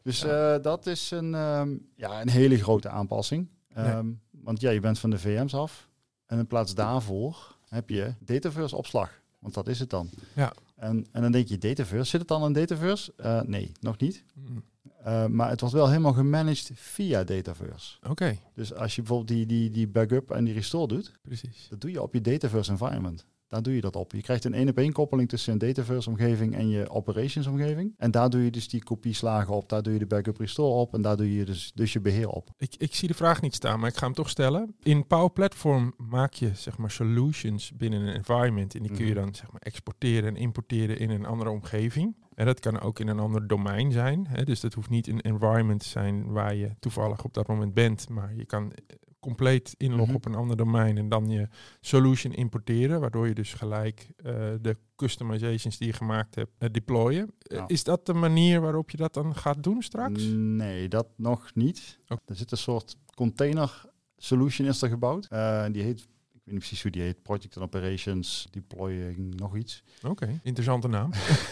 Dus 0.04 0.22
Ja. 0.22 0.54
eh, 0.56 0.62
dat 0.64 0.86
is 0.86 1.12
een, 1.12 1.36
ehm, 1.36 1.76
ja, 1.96 2.22
een 2.22 2.30
hele 2.30 2.58
grote 2.64 2.90
aanpassing. 2.90 3.48
Ehm, 3.74 4.08
Want 4.32 4.62
ja, 4.62 4.70
je 4.70 4.80
bent 4.80 5.00
van 5.00 5.10
de 5.10 5.20
VM's 5.20 5.54
af. 5.54 5.90
En 6.26 6.38
in 6.40 6.48
plaats 6.48 6.76
daarvoor 6.76 7.58
heb 7.68 7.90
je 7.90 8.14
Dataverse 8.20 8.76
opslag. 8.76 9.22
Want 9.40 9.54
dat 9.54 9.68
is 9.68 9.80
het 9.80 9.90
dan. 9.90 10.10
Ja. 10.36 10.54
En, 10.76 11.06
en 11.12 11.22
dan 11.22 11.32
denk 11.32 11.48
je, 11.48 11.58
Dataverse, 11.58 12.10
zit 12.10 12.20
het 12.20 12.30
dan 12.30 12.46
in 12.46 12.54
Dataverse? 12.54 13.14
Eh, 13.18 13.42
nee, 13.42 13.72
nog 13.80 13.98
niet. 13.98 14.24
Mm, 14.36 14.64
Eh, 15.04 15.26
maar 15.26 15.50
het 15.50 15.60
wordt 15.60 15.76
wel 15.76 15.88
helemaal 15.88 16.14
gemanaged 16.14 16.72
via 16.76 17.24
Dataverse. 17.24 17.98
Oké, 18.10 18.38
Dus 18.54 18.74
als 18.74 18.96
je 18.96 19.02
bijvoorbeeld 19.02 19.38
die, 19.38 19.46
die, 19.46 19.70
die 19.70 19.88
backup 19.88 20.32
en 20.32 20.44
die 20.44 20.54
restore 20.54 20.88
doet, 20.88 21.12
precies. 21.22 21.68
dat 21.70 21.82
doe 21.82 21.92
je 21.92 22.02
op 22.02 22.14
je 22.14 22.22
Dataverse 22.22 22.72
environment. 22.72 23.26
Daar 23.54 23.64
doe 23.64 23.76
je 23.76 23.82
dat 23.82 23.96
op. 23.96 24.12
Je 24.12 24.22
krijgt 24.22 24.44
een 24.46 24.54
één 24.54 24.70
op 24.70 24.78
één 24.78 24.92
koppeling 24.92 25.30
tussen 25.30 25.54
een 25.54 25.60
Dataverse 25.60 26.10
omgeving 26.10 26.56
en 26.56 26.70
je 26.70 26.90
operations 26.90 27.48
omgeving. 27.48 27.94
En 27.98 28.12
daar 28.12 28.30
doe 28.30 28.44
je 28.44 28.52
dus 28.52 28.70
die 28.70 28.84
kopieslagen 28.84 29.54
op, 29.54 29.70
daar 29.70 29.84
doe 29.84 29.94
je 29.94 30.00
de 30.00 30.06
backup 30.06 30.38
restore 30.38 30.74
op 30.74 30.94
en 30.94 31.02
daar 31.02 31.18
doe 31.18 31.36
je 31.36 31.46
dus, 31.46 31.72
dus 31.76 31.94
je 31.94 32.00
beheer 32.02 32.30
op. 32.30 32.50
Ik, 32.58 32.76
ik 32.78 32.96
zie 32.96 33.08
de 33.08 33.14
vraag 33.14 33.42
niet 33.42 33.56
staan, 33.56 33.80
maar 33.80 33.90
ik 33.90 33.96
ga 33.98 34.06
hem 34.06 34.16
toch 34.16 34.30
stellen. 34.30 34.76
In 34.84 35.08
Power 35.08 35.30
Platform 35.32 35.94
maak 35.98 36.34
je 36.34 36.52
zeg 36.56 36.78
maar 36.78 36.92
solutions 36.92 37.72
binnen 37.72 38.02
een 38.02 38.14
environment 38.14 38.76
en 38.76 38.82
die 38.82 38.92
kun 38.92 39.06
je 39.06 39.12
Mhm. 39.14 39.22
dan 39.24 39.36
zeg 39.36 39.52
maar 39.52 39.62
exporteren 39.62 40.30
en 40.30 40.36
importeren 40.36 41.00
in 41.00 41.10
een 41.10 41.26
andere 41.26 41.50
omgeving. 41.50 42.16
En 42.36 42.46
dat 42.46 42.60
kan 42.60 42.80
ook 42.80 43.00
in 43.00 43.08
een 43.08 43.20
ander 43.20 43.48
domein 43.48 43.92
zijn. 43.92 44.26
Hè? 44.30 44.44
Dus 44.44 44.60
dat 44.60 44.74
hoeft 44.74 44.90
niet 44.90 45.08
een 45.08 45.22
environment 45.22 45.80
te 45.80 45.88
zijn 45.88 46.32
waar 46.32 46.56
je 46.56 46.70
toevallig 46.80 47.24
op 47.24 47.34
dat 47.34 47.48
moment 47.48 47.74
bent, 47.74 48.10
maar 48.10 48.36
je 48.36 48.46
kan 48.46 48.72
compleet 49.24 49.74
inloggen 49.78 50.08
Mhm. 50.08 50.16
op 50.16 50.26
een 50.26 50.36
ander 50.36 50.58
domein 50.58 50.98
en 50.98 51.10
dan 51.10 51.30
je 51.30 51.48
solution 51.82 52.34
importeren, 52.34 53.00
waardoor 53.00 53.28
je 53.28 53.34
dus 53.34 53.54
gelijk 53.54 54.08
eh, 54.16 54.34
de 54.62 54.78
customizations 54.96 55.78
die 55.78 55.88
je 55.88 55.94
gemaakt 55.94 56.36
hebt 56.36 56.52
eh, 56.58 56.70
deployen. 56.72 57.34
Eh. 57.40 57.64
Is 57.68 57.84
dat 57.84 58.06
de 58.06 58.14
manier 58.14 58.62
waarop 58.62 58.90
je 58.90 58.98
dat 58.98 59.14
dan 59.14 59.36
gaat 59.36 59.64
doen 59.64 59.82
straks? 59.82 60.24
Nee, 60.34 60.88
dat 60.88 61.08
nog 61.18 61.52
niet. 61.56 62.00
Oké. 62.08 62.22
Er 62.26 62.36
zit 62.36 62.52
een 62.52 62.58
soort 62.58 62.96
container 63.16 63.86
solution 64.18 64.68
is 64.68 64.82
er 64.82 64.90
gebouwd. 64.90 65.26
Eh, 65.30 65.66
die 65.72 65.84
heet, 65.84 66.08
weet 66.44 66.54
niet 66.54 66.58
precies 66.58 66.82
hoe 66.82 66.92
die 66.92 67.02
heet, 67.02 67.22
Project 67.22 67.58
and 67.58 67.66
Operations 67.66 68.48
Deploying 68.52 69.36
nog 69.36 69.56
iets. 69.58 69.84
Oké, 70.08 70.40
interessante 70.44 70.88
naam. 70.88 71.12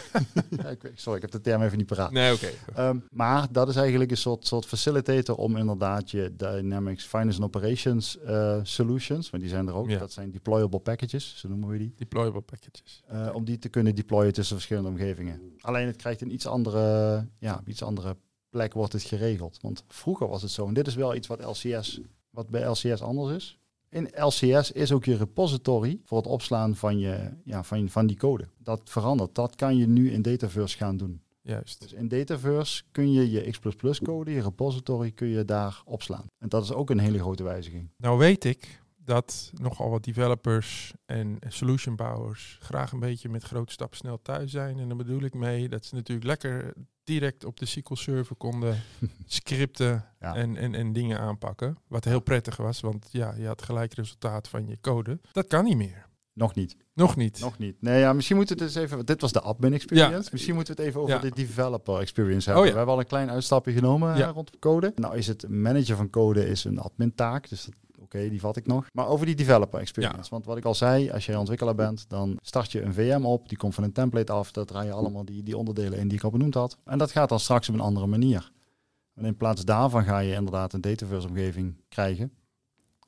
ja, 0.62 0.70
ik, 0.70 0.82
weet- 0.82 1.00
sorry, 1.00 1.16
ik 1.16 1.22
heb 1.22 1.32
de 1.32 1.42
term 1.42 1.62
even 1.62 1.78
niet 1.78 1.88
paraat. 1.88 2.12
Nee, 2.12 2.34
oké. 2.34 2.50
Ehm, 2.76 2.98
maar 3.10 3.48
dat 3.52 3.70
is 3.70 3.76
eigenlijk 3.76 4.12
een 4.12 4.18
soort, 4.18 4.48
soort 4.48 4.66
facilitator 4.66 5.36
om 5.36 5.56
inderdaad 5.58 6.12
je 6.12 6.34
Dynamics 6.36 7.06
Finance 7.06 7.42
and 7.42 7.56
Operations 7.56 8.18
eh, 8.20 8.60
solutions, 8.64 9.30
want 9.30 9.44
die 9.44 9.52
zijn 9.52 9.68
er 9.68 9.74
ook, 9.74 9.90
Ja. 9.90 10.00
dat 10.00 10.12
zijn 10.12 10.32
deployable 10.32 10.80
packages, 10.80 11.38
zo 11.38 11.48
noemen 11.48 11.70
we 11.70 11.78
die, 11.78 11.94
Deployable 11.96 12.42
packages. 12.42 13.02
eh, 13.08 13.30
om 13.34 13.46
die 13.46 13.60
te 13.60 13.70
kunnen 13.70 13.96
deployen 13.96 14.34
tussen 14.34 14.56
verschillende 14.56 14.90
omgevingen. 14.90 15.42
Alleen 15.60 15.88
het 15.88 15.96
krijgt 15.96 16.22
een 16.22 16.34
iets 16.34 16.48
andere, 16.48 17.28
ja, 17.40 17.62
iets 17.66 17.84
andere 17.84 18.18
plek 18.50 18.74
wordt 18.74 18.94
het 18.94 19.04
geregeld. 19.04 19.58
Want 19.62 19.84
vroeger 19.88 20.28
was 20.28 20.42
het 20.42 20.52
zo, 20.52 20.68
en 20.68 20.74
dit 20.74 20.88
is 20.88 20.96
wel 20.96 21.16
iets 21.16 21.28
wat 21.28 21.44
LCS, 21.46 22.00
wat 22.30 22.50
bij 22.50 22.66
LCS 22.66 23.02
anders 23.02 23.36
is. 23.36 23.60
In 23.92 24.10
LCS 24.16 24.72
is 24.72 24.92
ook 24.92 25.06
je 25.06 25.18
repository 25.18 26.00
voor 26.04 26.18
het 26.18 26.28
opslaan 26.28 26.76
van, 26.76 27.00
je, 27.00 27.30
ja, 27.44 27.64
van, 27.64 27.90
van 27.90 28.08
die 28.08 28.18
code. 28.18 28.48
Dat 28.58 28.82
verandert. 28.84 29.36
Dat 29.36 29.56
kan 29.56 29.78
je 29.78 29.88
nu 29.88 30.12
in 30.12 30.22
Dataverse 30.22 30.78
gaan 30.78 30.98
doen. 30.98 31.22
Juist. 31.42 31.82
Dus 31.82 31.94
in 31.94 32.08
Dataverse 32.08 32.84
kun 32.92 33.12
je 33.12 33.32
je 33.32 33.52
X++ 33.52 33.60
code, 34.04 34.32
je 34.32 34.42
repository, 34.42 35.12
kun 35.12 35.28
je 35.28 35.46
daar 35.46 35.82
opslaan. 35.86 36.26
En 36.38 36.50
dat 36.50 36.64
is 36.64 36.74
ook 36.74 36.90
een 36.90 37.00
hele 37.00 37.20
grote 37.20 37.44
wijziging. 37.44 37.90
Nou 37.98 38.18
weet 38.18 38.46
ik 38.46 38.82
dat 38.98 39.52
nogal 39.54 39.90
wat 39.90 40.04
developers 40.04 40.94
en 41.06 41.40
solutionbouwers 41.48 42.58
graag 42.62 42.92
een 42.92 43.00
beetje 43.00 43.30
met 43.30 43.44
grote 43.44 43.72
stappen 43.72 43.98
snel 43.98 44.22
thuis 44.22 44.52
zijn. 44.52 44.80
En 44.80 44.88
dan 44.88 44.98
bedoel 44.98 45.22
ik 45.22 45.34
mee 45.34 45.70
dat 45.70 45.86
ze 45.86 45.96
natuurlijk 45.96 46.28
lekker 46.28 46.74
direct 47.20 47.46
op 47.46 47.60
de 47.60 47.66
SQL 47.66 47.94
Server 47.96 48.36
konden 48.36 48.82
scripten 49.26 50.06
Ja. 50.20 50.36
en, 50.36 50.56
en, 50.58 50.76
en 50.76 50.94
dingen 50.94 51.20
aanpakken. 51.20 51.78
Wat 51.88 52.04
heel 52.06 52.20
prettig 52.20 52.58
was, 52.58 52.80
want 52.80 53.08
ja, 53.12 53.34
je 53.38 53.48
had 53.48 53.62
gelijk 53.62 53.94
resultaat 53.94 54.48
van 54.48 54.68
je 54.68 54.78
code. 54.82 55.20
Dat 55.32 55.48
kan 55.48 55.64
niet 55.64 55.78
meer. 55.78 56.10
Nog 56.34 56.56
niet. 56.56 56.76
Nog 56.94 57.16
niet. 57.16 57.40
Nog 57.40 57.58
niet. 57.58 57.82
Nee, 57.82 58.00
ja, 58.00 58.14
misschien 58.14 58.36
moeten 58.36 58.58
we 58.58 58.64
het 58.64 58.76
eens 58.76 58.86
even... 58.86 59.06
Dit 59.06 59.22
was 59.22 59.32
de 59.32 59.42
admin 59.42 59.74
experience. 59.74 60.24
Ja. 60.24 60.30
Misschien 60.32 60.56
moeten 60.56 60.76
we 60.76 60.82
het 60.82 60.90
even 60.90 61.02
over 61.02 61.16
Ja. 61.16 61.22
de 61.22 61.32
developer 61.36 62.00
experience 62.00 62.46
hebben. 62.46 62.62
Oh 62.62 62.66
ja. 62.68 62.72
We 62.72 62.78
hebben 62.78 62.96
al 62.96 63.02
een 63.02 63.08
klein 63.08 63.30
uitstapje 63.32 63.72
genomen 63.72 64.14
hè, 64.14 64.26
rond 64.26 64.60
code. 64.60 64.92
Nou 64.96 65.18
is 65.18 65.28
het 65.28 65.50
manager 65.50 65.96
van 65.96 66.10
code 66.10 66.48
is 66.48 66.64
een 66.64 66.80
admin 66.80 67.16
taak. 67.16 67.50
Dus 67.50 67.64
dat- 67.66 67.76
oké, 68.16 68.30
die 68.30 68.40
vat 68.40 68.56
ik 68.56 68.68
nog. 68.68 68.88
Maar 68.92 69.08
over 69.08 69.26
die 69.26 69.36
developer 69.36 69.80
experience. 69.80 70.18
Ja. 70.24 70.30
Want 70.30 70.46
wat 70.46 70.58
ik 70.58 70.66
al 70.66 70.76
zei, 70.76 71.10
als 71.10 71.26
jij 71.26 71.36
ontwikkelaar 71.36 71.76
bent, 71.76 72.10
dan 72.10 72.38
start 72.42 72.72
je 72.72 72.82
een 72.82 72.94
VM 72.94 73.26
op. 73.26 73.50
Die 73.50 73.58
komt 73.58 73.74
van 73.74 73.84
een 73.84 73.92
template 73.92 74.32
af. 74.32 74.52
Daar 74.52 74.66
draai 74.66 74.88
je 74.88 74.94
allemaal 74.94 75.26
die, 75.26 75.44
die 75.44 75.58
onderdelen 75.58 76.00
in 76.00 76.08
die 76.08 76.18
ik 76.18 76.24
al 76.24 76.30
benoemd 76.30 76.54
had. 76.54 76.78
En 76.84 76.98
dat 76.98 77.12
gaat 77.12 77.30
dan 77.30 77.40
straks 77.40 77.70
op 77.70 77.76
een 77.76 77.82
andere 77.82 78.08
manier. 78.08 78.52
En 79.14 79.26
in 79.26 79.38
plaats 79.38 79.66
daarvan 79.66 80.04
ga 80.04 80.20
je 80.20 80.34
inderdaad 80.34 80.74
een 80.74 80.82
Dataverse 80.82 81.28
omgeving 81.28 81.76
krijgen. 81.90 82.32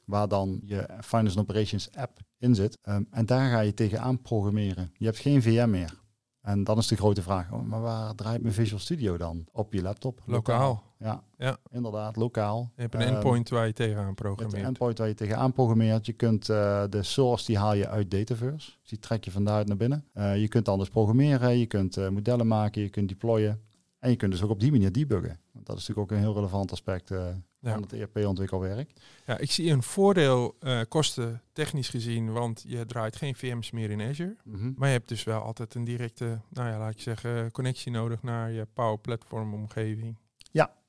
Waar 0.06 0.28
dan 0.28 0.62
je 0.66 0.90
Finance 1.02 1.40
Operations 1.40 1.92
app 1.92 2.20
in 2.38 2.56
zit. 2.56 2.78
Ehm, 2.82 3.04
en 3.10 3.26
daar 3.26 3.50
ga 3.50 3.60
je 3.60 3.74
tegenaan 3.74 4.22
programmeren. 4.22 4.92
Je 4.98 5.06
hebt 5.06 5.20
geen 5.20 5.42
VM 5.42 5.70
meer. 5.70 6.02
En 6.42 6.64
dan 6.64 6.78
is 6.78 6.88
de 6.88 6.96
grote 6.96 7.22
vraag, 7.22 7.52
oh, 7.52 7.64
maar 7.64 7.82
waar 7.82 8.16
draait 8.16 8.42
mijn 8.42 8.54
Visual 8.54 8.80
Studio 8.80 9.18
dan? 9.18 9.46
Op 9.52 9.74
je 9.74 9.82
laptop? 9.82 10.22
Lokaal. 10.26 10.93
Ja, 11.04 11.24
Ja. 11.38 11.58
inderdaad, 11.72 12.16
lokaal. 12.16 12.72
Je 12.76 12.82
hebt 12.82 12.94
een 12.94 13.02
Ehm, 13.02 13.14
endpoint 13.14 13.50
waar 13.50 13.68
je 13.68 13.74
tegenaan 13.74 13.98
hebt 14.06 14.20
een 14.20 14.26
programmeert. 14.26 14.64
endpoint 14.66 14.98
waar 14.98 15.08
je 15.08 15.14
tegenaan 15.14 15.54
programmeert. 15.54 16.06
Je 16.06 16.14
kunt 16.14 16.50
eh, 16.50 16.84
de 16.90 17.04
source, 17.04 17.46
die 17.46 17.58
haal 17.58 17.74
je 17.74 17.88
uit 17.88 18.12
Dataverse. 18.12 18.72
Dus 18.82 18.90
die 18.90 19.00
trek 19.00 19.24
je 19.24 19.32
van 19.32 19.44
daaruit 19.44 19.68
naar 19.68 19.78
binnen. 19.78 20.06
Eh, 20.14 20.42
je 20.42 20.48
kunt 20.48 20.68
anders 20.70 20.90
programmeren, 20.90 21.58
je 21.58 21.66
kunt 21.66 21.98
eh, 21.98 22.10
modellen 22.10 22.48
maken, 22.48 22.82
je 22.82 22.90
kunt 22.90 23.10
deployen. 23.10 23.62
En 24.00 24.10
je 24.10 24.16
kunt 24.16 24.32
dus 24.32 24.44
ook 24.44 24.50
op 24.50 24.60
die 24.60 24.72
manier 24.72 24.92
debuggen. 24.92 25.40
Want 25.52 25.66
dat 25.66 25.78
is 25.78 25.88
natuurlijk 25.88 26.12
ook 26.12 26.18
een 26.18 26.24
heel 26.24 26.34
relevant 26.34 26.72
aspect 26.72 27.10
Ja. 27.10 27.72
van 27.72 27.82
het 27.82 27.94
ERP-ontwikkelwerk. 27.94 28.94
Ja, 29.26 29.38
ik 29.38 29.52
zie 29.52 29.72
een 29.72 29.84
voordeel 29.84 30.56
kosten 30.88 31.42
technisch 31.54 31.90
gezien, 31.90 32.32
want 32.32 32.64
je 32.68 32.86
draait 32.86 33.16
geen 33.16 33.36
VM's 33.36 33.72
meer 33.72 33.90
in 33.90 34.02
Azure. 34.02 34.36
Mhm. 34.44 34.72
Maar 34.76 34.88
je 34.88 34.94
hebt 34.94 35.08
dus 35.10 35.24
wel 35.24 35.42
altijd 35.42 35.76
een 35.76 35.84
directe, 35.84 36.40
nou 36.50 36.70
ja, 36.70 36.78
laat 36.78 36.92
ik 36.92 37.00
zeggen, 37.02 37.52
connectie 37.52 37.92
nodig 37.92 38.24
naar 38.24 38.52
je 38.52 38.68
Power 38.74 38.98
Platform 39.00 39.54
omgeving. 39.54 40.16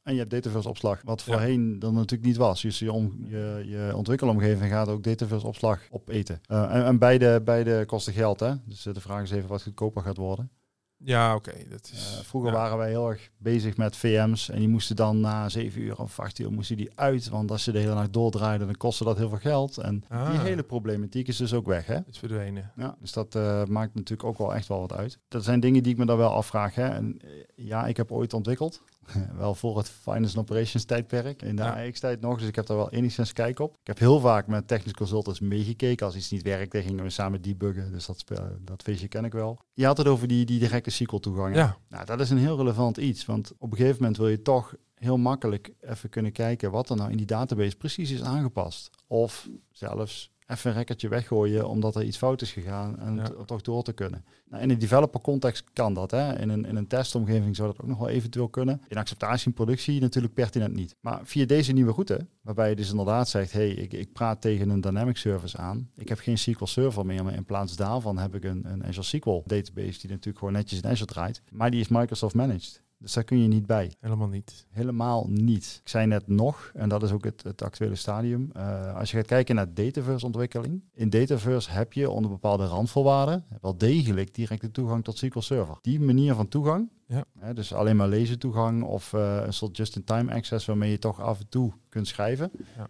En 0.04 0.12
je 0.12 0.18
hebt 0.18 0.30
Dataverse 0.30 0.68
opslag, 0.68 1.00
wat 1.04 1.22
Ja. 1.24 1.32
voorheen 1.32 1.78
dan 1.78 1.94
natuurlijk 1.94 2.24
niet 2.24 2.36
was. 2.36 2.62
Dus 2.62 2.78
je, 2.78 2.92
om, 2.92 3.16
je, 3.28 3.64
je 3.66 3.92
ontwikkelomgeving 3.96 4.70
gaat 4.70 4.88
ook 4.88 5.02
Dataverse 5.02 5.46
opslag 5.46 5.80
opeten. 5.90 6.40
Eh, 6.46 6.74
en, 6.74 6.84
en 6.84 6.98
beide, 6.98 7.40
beide 7.44 7.84
kosten 7.86 8.12
geld, 8.12 8.40
hè? 8.40 8.52
Dus 8.66 8.86
eh, 8.86 8.94
de 8.94 9.00
vraag 9.00 9.22
is 9.22 9.30
even 9.30 9.48
wat 9.48 9.62
goedkoper 9.62 10.02
gaat 10.02 10.16
worden. 10.16 10.50
Ja, 10.96 11.34
oké. 11.34 11.52
dat 11.70 11.90
Eh, 11.92 11.98
is. 11.98 12.20
vroeger 12.24 12.50
ja. 12.52 12.56
waren 12.56 12.76
wij 12.78 12.88
heel 12.88 13.10
erg 13.10 13.30
bezig 13.36 13.76
met 13.76 13.96
VM's 13.96 14.48
en 14.50 14.58
die 14.58 14.68
moesten 14.68 14.96
dan 14.96 15.20
na 15.20 15.48
7 15.48 15.80
uur 15.82 15.98
of 15.98 16.20
8 16.20 16.38
uur 16.38 16.52
moesten 16.52 16.76
die 16.76 16.90
uit. 16.94 17.28
Want 17.28 17.50
als 17.50 17.64
je 17.64 17.72
de 17.72 17.78
hele 17.78 17.94
nacht 17.94 18.12
doordraaide, 18.12 18.64
dan 18.64 18.76
kostte 18.76 19.04
dat 19.04 19.16
heel 19.16 19.28
veel 19.28 19.38
geld. 19.38 19.78
En 19.78 19.98
die 19.98 20.18
Ah. 20.18 20.42
hele 20.42 20.62
problematiek 20.62 21.28
is 21.28 21.36
dus 21.36 21.52
ook 21.54 21.66
weg, 21.66 21.86
hè? 21.86 21.98
is 22.06 22.18
verdwenen. 22.18 22.72
Ja, 22.76 22.96
dus 23.00 23.12
dat 23.12 23.34
maakt 23.68 23.94
natuurlijk 23.94 24.24
ook 24.28 24.38
wel 24.38 24.54
echt 24.54 24.68
wel 24.68 24.80
wat 24.80 24.92
uit. 24.92 25.18
Dat 25.28 25.44
zijn 25.44 25.60
dingen 25.60 25.82
die 25.82 25.92
ik 25.92 25.98
me 25.98 26.06
dan 26.06 26.16
wel 26.18 26.30
afvraag. 26.30 26.74
Hè. 26.74 26.86
En, 26.88 27.20
ja, 27.54 27.86
ik 27.86 27.96
heb 27.96 28.12
ooit 28.12 28.32
ontwikkeld. 28.34 28.82
wel 29.36 29.54
voor 29.54 29.76
het 29.76 29.88
Finance 29.88 30.38
Operations 30.38 30.84
tijdperk. 30.84 31.42
In 31.42 31.56
de 31.56 31.62
Ja. 31.62 31.86
AX-tijd 31.86 32.20
nog. 32.20 32.38
Dus 32.38 32.48
ik 32.48 32.54
heb 32.54 32.66
daar 32.66 32.76
wel 32.76 32.90
enigszins 32.90 33.32
kijk 33.32 33.58
op. 33.58 33.72
Ik 33.80 33.86
heb 33.86 33.98
heel 33.98 34.20
vaak 34.20 34.46
met 34.46 34.68
technisch 34.68 34.92
consultants 34.92 35.40
meegekeken. 35.40 36.06
Als 36.06 36.16
iets 36.16 36.30
niet 36.30 36.42
werkte, 36.42 36.82
gingen 36.82 37.04
we 37.04 37.10
samen 37.10 37.42
debuggen. 37.42 37.92
Dus 37.92 38.06
dat, 38.06 38.24
dat 38.60 38.82
feestje 38.82 39.08
ken 39.08 39.24
ik 39.24 39.32
wel. 39.32 39.58
Je 39.72 39.86
had 39.86 39.96
het 39.96 40.06
over 40.06 40.28
die, 40.28 40.44
die 40.44 40.58
directe 40.58 40.90
SQL-toegang. 40.90 41.54
Ja, 41.54 41.76
Nou, 41.88 42.04
dat 42.04 42.20
is 42.20 42.30
een 42.30 42.38
heel 42.38 42.56
relevant 42.56 42.96
iets. 42.96 43.24
Want 43.26 43.52
op 43.58 43.70
een 43.70 43.76
gegeven 43.76 43.98
moment 43.98 44.16
wil 44.16 44.28
je 44.28 44.42
toch 44.42 44.74
heel 44.94 45.16
makkelijk 45.18 45.72
even 45.80 46.08
kunnen 46.08 46.32
kijken 46.32 46.70
wat 46.70 46.90
er 46.90 46.96
nou 46.96 47.10
in 47.10 47.16
die 47.16 47.26
database 47.26 47.76
precies 47.76 48.10
is 48.10 48.22
aangepast. 48.22 48.90
Of 49.06 49.48
zelfs 49.70 50.30
even 50.46 50.70
een 50.70 50.76
rekkertje 50.76 51.08
weggooien 51.08 51.68
omdat 51.68 51.96
er 51.96 52.02
iets 52.04 52.16
fout 52.16 52.42
is 52.42 52.52
gegaan 52.52 52.98
en 52.98 53.16
Ja. 53.16 53.30
toch 53.46 53.60
door 53.62 53.82
te 53.82 53.92
kunnen. 53.92 54.24
Nou, 54.48 54.62
in 54.62 54.70
een 54.70 54.78
developer 54.78 55.20
context 55.20 55.64
kan 55.72 55.94
dat. 55.94 56.10
Hè? 56.10 56.38
In, 56.40 56.48
een, 56.48 56.64
in 56.64 56.76
een 56.76 56.86
testomgeving 56.86 57.56
zou 57.56 57.68
dat 57.68 57.80
ook 57.80 57.88
nog 57.88 57.98
wel 57.98 58.08
eventueel 58.08 58.48
kunnen. 58.48 58.80
In 58.88 58.96
acceptatie 58.96 59.46
en 59.46 59.52
productie 59.52 60.00
natuurlijk 60.00 60.34
pertinent 60.34 60.74
niet. 60.74 60.96
Maar 61.00 61.20
via 61.24 61.46
deze 61.46 61.72
nieuwe 61.72 61.92
route, 61.92 62.26
waarbij 62.42 62.68
je 62.68 62.76
dus 62.76 62.90
inderdaad 62.90 63.28
zegt, 63.28 63.52
hey, 63.52 63.70
ik, 63.70 63.92
ik 63.92 64.12
praat 64.12 64.40
tegen 64.40 64.68
een 64.70 64.80
dynamic 64.80 65.16
service 65.16 65.56
aan. 65.56 65.90
Ik 65.96 66.08
heb 66.08 66.18
geen 66.18 66.38
SQL 66.38 66.64
Server 66.64 67.06
meer, 67.06 67.24
maar 67.24 67.34
in 67.34 67.44
plaats 67.44 67.76
daarvan 67.76 68.18
heb 68.18 68.34
ik 68.34 68.44
een, 68.44 68.64
een 68.72 68.84
Azure 68.84 69.02
SQL 69.06 69.42
database 69.46 70.00
die 70.00 70.10
natuurlijk 70.10 70.38
gewoon 70.38 70.52
netjes 70.52 70.80
in 70.82 70.90
Azure 70.90 71.10
draait. 71.12 71.42
Maar 71.52 71.70
die 71.70 71.80
is 71.80 71.88
Microsoft 71.88 72.34
managed. 72.34 72.82
Dus 73.04 73.12
daar 73.12 73.24
kun 73.24 73.38
je 73.38 73.48
niet 73.48 73.66
bij. 73.66 73.92
helemaal 74.00 74.28
niet. 74.28 74.66
Helemaal 74.70 75.26
niet. 75.28 75.78
Ik 75.82 75.88
zei 75.88 76.06
net 76.06 76.28
nog, 76.28 76.70
en 76.74 76.88
dat 76.88 77.02
is 77.02 77.12
ook 77.12 77.24
het, 77.24 77.42
het 77.42 77.62
actuele 77.62 77.94
stadium. 77.94 78.50
eh, 78.52 78.96
als 78.96 79.10
je 79.10 79.16
gaat 79.16 79.26
kijken 79.26 79.54
naar 79.54 79.74
Dataverse 79.74 80.26
ontwikkeling. 80.26 80.82
In 80.94 81.10
Dataverse 81.10 81.70
heb 81.70 81.92
je 81.92 82.10
onder 82.10 82.30
bepaalde 82.30 82.64
randvoorwaarden 82.66 83.44
wel 83.60 83.76
degelijk 83.78 84.34
directe 84.34 84.70
toegang 84.70 85.04
tot 85.04 85.18
SQL 85.18 85.38
Server. 85.40 85.78
Die 85.82 86.00
manier 86.00 86.34
van 86.34 86.48
toegang, 86.48 86.88
Ja. 87.06 87.24
hè, 87.38 87.54
dus 87.54 87.72
alleen 87.72 87.96
maar 87.96 88.08
lezen 88.08 88.38
toegang 88.38 88.82
of 88.82 89.12
eh, 89.12 89.42
een 89.44 89.52
soort 89.52 89.76
just-in-time 89.76 90.32
access 90.34 90.66
waarmee 90.66 90.90
je 90.90 90.98
toch 90.98 91.20
af 91.20 91.40
en 91.40 91.48
toe 91.48 91.72
kunt 91.88 92.06
schrijven. 92.06 92.50
Ja. 92.76 92.88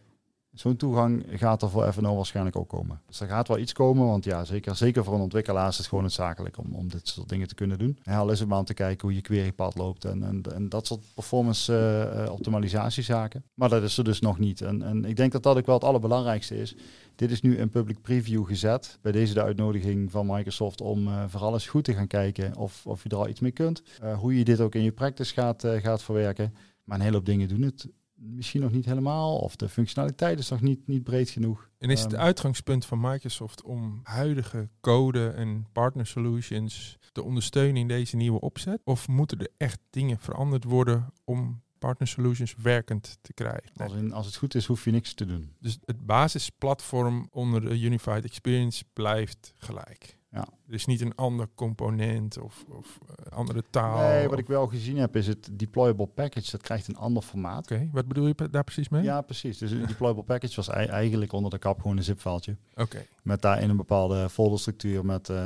Zo'n 0.54 0.76
toegang 0.76 1.24
gaat 1.30 1.62
er 1.62 1.70
voor 1.70 1.92
FNO 1.92 2.16
waarschijnlijk 2.16 2.56
ook 2.56 2.68
komen. 2.68 3.00
Dus 3.06 3.20
er 3.20 3.28
gaat 3.28 3.48
wel 3.48 3.58
iets 3.58 3.72
komen, 3.72 4.06
want 4.06 4.24
ja, 4.24 4.44
zeker, 4.44 4.76
zeker 4.76 5.04
voor 5.04 5.14
een 5.14 5.20
ontwikkelaar 5.20 5.68
is 5.68 5.76
het 5.76 5.86
gewoon 5.86 6.04
noodzakelijk 6.04 6.58
om, 6.58 6.74
om 6.74 6.88
dit 6.88 7.08
soort 7.08 7.28
dingen 7.28 7.48
te 7.48 7.54
kunnen 7.54 7.78
doen. 7.78 7.98
En 8.02 8.16
al 8.16 8.30
is 8.30 8.40
het 8.40 8.48
maar 8.48 8.64
te 8.64 8.74
kijken 8.74 9.08
hoe 9.08 9.16
je 9.16 9.22
querypad 9.22 9.74
loopt 9.74 10.04
en, 10.04 10.22
en, 10.22 10.42
en 10.54 10.68
dat 10.68 10.86
soort 10.86 11.00
performance 11.14 11.76
eh, 11.76 12.32
optimalisatiezaken. 12.32 13.44
Maar 13.54 13.68
dat 13.68 13.82
is 13.82 13.98
er 13.98 14.04
dus 14.04 14.20
nog 14.20 14.38
niet. 14.38 14.60
En, 14.60 14.82
en 14.82 15.04
ik 15.04 15.16
denk 15.16 15.32
dat 15.32 15.42
dat 15.42 15.56
ook 15.56 15.66
wel 15.66 15.74
het 15.74 15.84
allerbelangrijkste 15.84 16.60
is. 16.60 16.76
Dit 17.14 17.30
is 17.30 17.40
nu 17.40 17.58
een 17.58 17.70
public 17.70 18.00
preview 18.00 18.46
gezet. 18.46 18.98
Bij 19.02 19.12
deze 19.12 19.34
de 19.34 19.42
uitnodiging 19.42 20.10
van 20.10 20.26
Microsoft 20.26 20.80
om 20.80 21.08
eh 21.08 21.24
vooral 21.26 21.52
eens 21.52 21.66
goed 21.66 21.84
te 21.84 21.94
gaan 21.94 22.06
kijken 22.06 22.56
of, 22.56 22.86
of 22.86 23.02
je 23.02 23.08
er 23.08 23.16
al 23.16 23.28
iets 23.28 23.40
mee 23.40 23.50
kunt. 23.50 23.82
Hoe 24.18 24.38
je 24.38 24.44
dit 24.44 24.60
ook 24.60 24.74
in 24.74 24.82
je 24.82 24.92
practice 24.92 25.32
gaat, 25.32 25.64
gaat 25.66 26.02
verwerken. 26.02 26.54
Maar 26.84 26.96
een 26.96 27.04
hele 27.04 27.16
hoop 27.16 27.26
dingen 27.26 27.48
doen 27.48 27.62
het 27.62 27.88
misschien 28.14 28.60
nog 28.60 28.72
niet 28.72 28.84
helemaal. 28.84 29.38
Of 29.38 29.56
de 29.56 29.68
functionaliteit 29.68 30.38
is 30.38 30.48
nog 30.48 30.60
niet, 30.60 30.86
niet 30.86 31.02
breed 31.02 31.30
genoeg. 31.30 31.70
En 31.78 31.90
is 31.90 32.02
het 32.02 32.12
Ehm, 32.12 32.22
uitgangspunt 32.22 32.86
van 32.86 33.00
Microsoft 33.00 33.62
om 33.62 34.00
huidige 34.02 34.68
code 34.80 35.28
en 35.28 35.66
partner 35.72 36.06
solutions 36.06 36.98
te 37.12 37.22
ondersteunen 37.22 37.76
in 37.76 37.88
deze 37.88 38.16
nieuwe 38.16 38.40
opzet? 38.40 38.80
Of 38.84 39.08
moeten 39.08 39.38
er 39.38 39.50
echt 39.56 39.80
dingen 39.90 40.18
veranderd 40.18 40.64
worden 40.64 41.12
om 41.24 41.62
partner 41.78 42.08
solutions 42.08 42.54
werkend 42.62 43.18
te 43.20 43.32
krijgen? 43.32 43.70
Als, 43.76 43.92
in, 43.92 44.12
als 44.12 44.26
het 44.26 44.36
goed 44.36 44.54
is, 44.54 44.66
hoef 44.66 44.84
je 44.84 44.90
niks 44.90 45.14
te 45.14 45.26
doen. 45.26 45.52
Dus 45.60 45.78
het 45.84 46.06
basisplatform 46.06 47.28
onder 47.30 47.60
de 47.60 47.80
Unified 47.80 48.24
Experience 48.24 48.84
blijft 48.92 49.54
gelijk. 49.56 50.18
Ja. 50.34 50.48
Is 50.68 50.86
niet 50.86 51.00
een 51.00 51.14
ander 51.14 51.48
component 51.54 52.38
of, 52.38 52.64
of 52.68 52.98
eh, 53.08 53.32
andere 53.36 53.64
taal. 53.70 54.08
Nee, 54.08 54.28
wat 54.28 54.38
ik 54.38 54.46
wel 54.46 54.66
gezien 54.66 54.96
heb 54.96 55.16
is 55.16 55.26
het 55.26 55.48
deployable 55.52 56.06
package. 56.06 56.50
Dat 56.50 56.60
krijgt 56.62 56.88
een 56.88 56.96
ander 56.96 57.22
formaat. 57.22 57.70
Oké, 57.70 57.88
wat 57.92 58.06
bedoel 58.08 58.26
je 58.26 58.48
daar 58.50 58.64
precies 58.64 58.88
mee? 58.88 59.02
Ja, 59.02 59.20
precies. 59.20 59.58
Dus 59.58 59.70
een 59.70 59.86
deployable 59.94 60.22
package 60.22 60.56
was 60.56 60.68
ei- 60.68 60.86
eigenlijk 60.86 61.32
onder 61.32 61.50
de 61.50 61.58
kap 61.58 61.80
gewoon 61.80 61.96
een 61.96 62.02
zip-filetje. 62.04 62.56
Oké, 62.74 63.06
Met 63.22 63.42
daarin 63.42 63.70
een 63.70 63.76
bepaalde 63.76 64.28
folderstructuur 64.30 65.04
met 65.04 65.28
eh, 65.28 65.36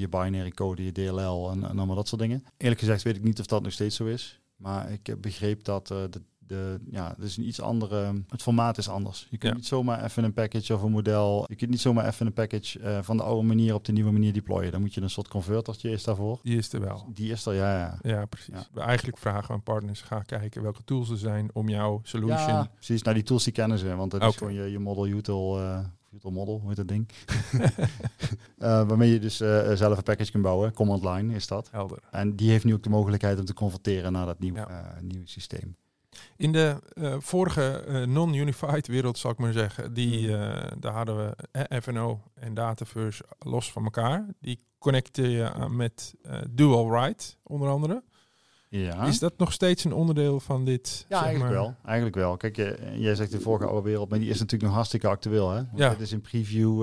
je- 0.00 0.08
binary 0.08 0.50
code, 0.50 0.84
je 0.84 0.92
DLL 0.92 1.50
en, 1.50 1.62
en 1.64 1.76
allemaal 1.78 1.96
dat 1.96 2.08
soort 2.08 2.20
dingen. 2.20 2.44
Eerlijk 2.56 2.80
gezegd 2.80 3.02
weet 3.02 3.16
ik 3.16 3.22
niet 3.24 3.40
of 3.40 3.46
dat 3.46 3.62
nog 3.62 3.72
steeds 3.72 3.96
zo 3.96 4.04
is. 4.04 4.40
Maar 4.56 4.90
ik 4.92 5.06
heb 5.06 5.20
begreep 5.22 5.64
dat 5.64 5.90
eh, 5.90 5.98
de, 6.10 6.22
de, 6.46 6.78
ja, 6.90 7.08
het 7.16 7.24
is 7.24 7.36
een 7.36 7.46
iets 7.46 7.60
andere, 7.60 8.22
het 8.28 8.42
formaat 8.42 8.78
is 8.78 8.88
anders. 8.88 9.26
Je 9.30 9.38
kunt 9.38 9.52
Ja. 9.52 9.58
niet 9.58 9.66
zomaar 9.66 10.04
even 10.04 10.24
een 10.24 10.32
package 10.32 10.74
of 10.74 10.82
een 10.82 10.90
model, 10.90 11.44
je 11.48 11.54
kunt 11.56 11.70
niet 11.70 11.80
zomaar 11.80 12.06
even 12.06 12.26
een 12.26 12.32
package 12.32 12.78
eh, 12.78 12.98
van 13.02 13.16
de 13.16 13.22
oude 13.22 13.46
manier 13.46 13.74
op 13.74 13.84
de 13.84 13.92
nieuwe 13.92 14.10
manier 14.12 14.32
deployen. 14.32 14.72
Dan 14.72 14.80
moet 14.80 14.94
je 14.94 15.00
een 15.00 15.10
soort 15.10 15.28
convertertje 15.28 15.90
is 15.90 16.04
daarvoor. 16.04 16.40
die 16.42 16.56
is 16.58 16.72
er 16.72 16.80
wel. 16.80 17.06
Die 17.14 17.30
is 17.32 17.46
er, 17.46 17.54
ja, 17.54 17.78
ja. 17.78 17.98
Ja, 18.02 18.24
precies. 18.26 18.54
Ja. 18.54 18.66
We 18.72 18.80
eigenlijk 18.80 19.18
vragen 19.18 19.54
aan 19.54 19.62
partners, 19.62 20.00
ga 20.00 20.20
kijken 20.22 20.62
welke 20.62 20.84
tools 20.84 21.10
er 21.10 21.18
zijn 21.18 21.50
om 21.52 21.68
jouw 21.68 22.00
solution... 22.02 22.48
Ja, 22.48 22.70
precies. 22.74 23.02
Nou, 23.02 23.14
die 23.14 23.24
tools 23.24 23.44
die 23.44 23.52
kennen 23.52 23.78
ze, 23.78 23.94
want 23.94 24.10
dat 24.10 24.22
is 24.22 24.36
gewoon 24.36 24.54
je, 24.54 24.70
je 24.70 24.78
model 24.78 25.06
util, 25.06 25.58
eh 25.60 25.78
util 26.14 26.30
model, 26.30 26.58
hoe 26.60 26.68
heet 26.68 26.76
dat 26.76 26.88
ding? 26.88 27.08
Eh, 28.58 28.88
waarmee 28.88 29.10
je 29.12 29.18
dus 29.18 29.40
eh, 29.40 29.72
zelf 29.74 29.96
een 29.96 30.02
package 30.02 30.30
kunt 30.30 30.42
bouwen. 30.42 30.72
Command 30.72 31.04
line 31.04 31.34
is 31.34 31.46
dat. 31.46 31.68
Helder. 31.70 31.98
En 32.10 32.36
die 32.36 32.50
heeft 32.50 32.64
nu 32.64 32.74
ook 32.74 32.82
de 32.82 32.88
mogelijkheid 32.90 33.38
om 33.38 33.44
te 33.44 33.54
converteren 33.54 34.12
naar 34.12 34.26
dat 34.26 34.38
nieuwe, 34.38 34.60
eh, 34.60 35.00
nieuwe 35.00 35.26
systeem. 35.28 35.76
In 36.36 36.52
de 36.52 36.76
eh, 36.92 37.14
vorige 37.18 37.62
eh, 37.62 38.02
non-unified 38.06 38.86
wereld, 38.86 39.18
zal 39.18 39.30
ik 39.30 39.38
maar 39.38 39.52
zeggen, 39.52 39.94
die, 39.94 40.32
Hmm. 40.32 40.42
eh, 40.42 40.72
daar 40.78 40.92
hadden 40.92 41.16
we 41.16 41.80
FNO 41.82 42.20
en 42.34 42.54
Dataverse 42.54 43.24
los 43.38 43.72
van 43.72 43.84
elkaar. 43.84 44.26
Die 44.40 44.60
connecten 44.78 45.28
je 45.30 45.52
aan 45.52 45.76
met 45.76 46.14
Dual 46.50 46.90
Write, 46.90 47.24
onder 47.42 47.68
andere. 47.68 48.02
Ja. 48.68 49.04
Is 49.04 49.18
dat 49.18 49.38
nog 49.38 49.52
steeds 49.52 49.84
een 49.84 49.92
onderdeel 49.92 50.40
van 50.40 50.64
dit? 50.64 51.06
Ja, 51.08 51.16
zeg 51.18 51.26
eigenlijk 51.26 51.54
maar- 51.54 51.62
wel. 51.64 51.74
Eigenlijk 51.84 52.16
wel. 52.16 52.36
Kijk, 52.36 52.56
jij 52.96 53.14
zegt 53.14 53.30
de 53.30 53.40
vorige 53.40 53.66
oude 53.66 53.82
wereld, 53.88 54.08
maar 54.08 54.18
die 54.18 54.28
is 54.28 54.34
natuurlijk 54.38 54.62
nog 54.64 54.72
hartstikke 54.74 55.08
actueel. 55.08 55.50
Hè? 55.50 55.56
Want 55.56 55.78
Ja. 55.78 55.88
Het 55.90 56.00
is 56.00 56.12
in 56.12 56.20
preview, 56.20 56.82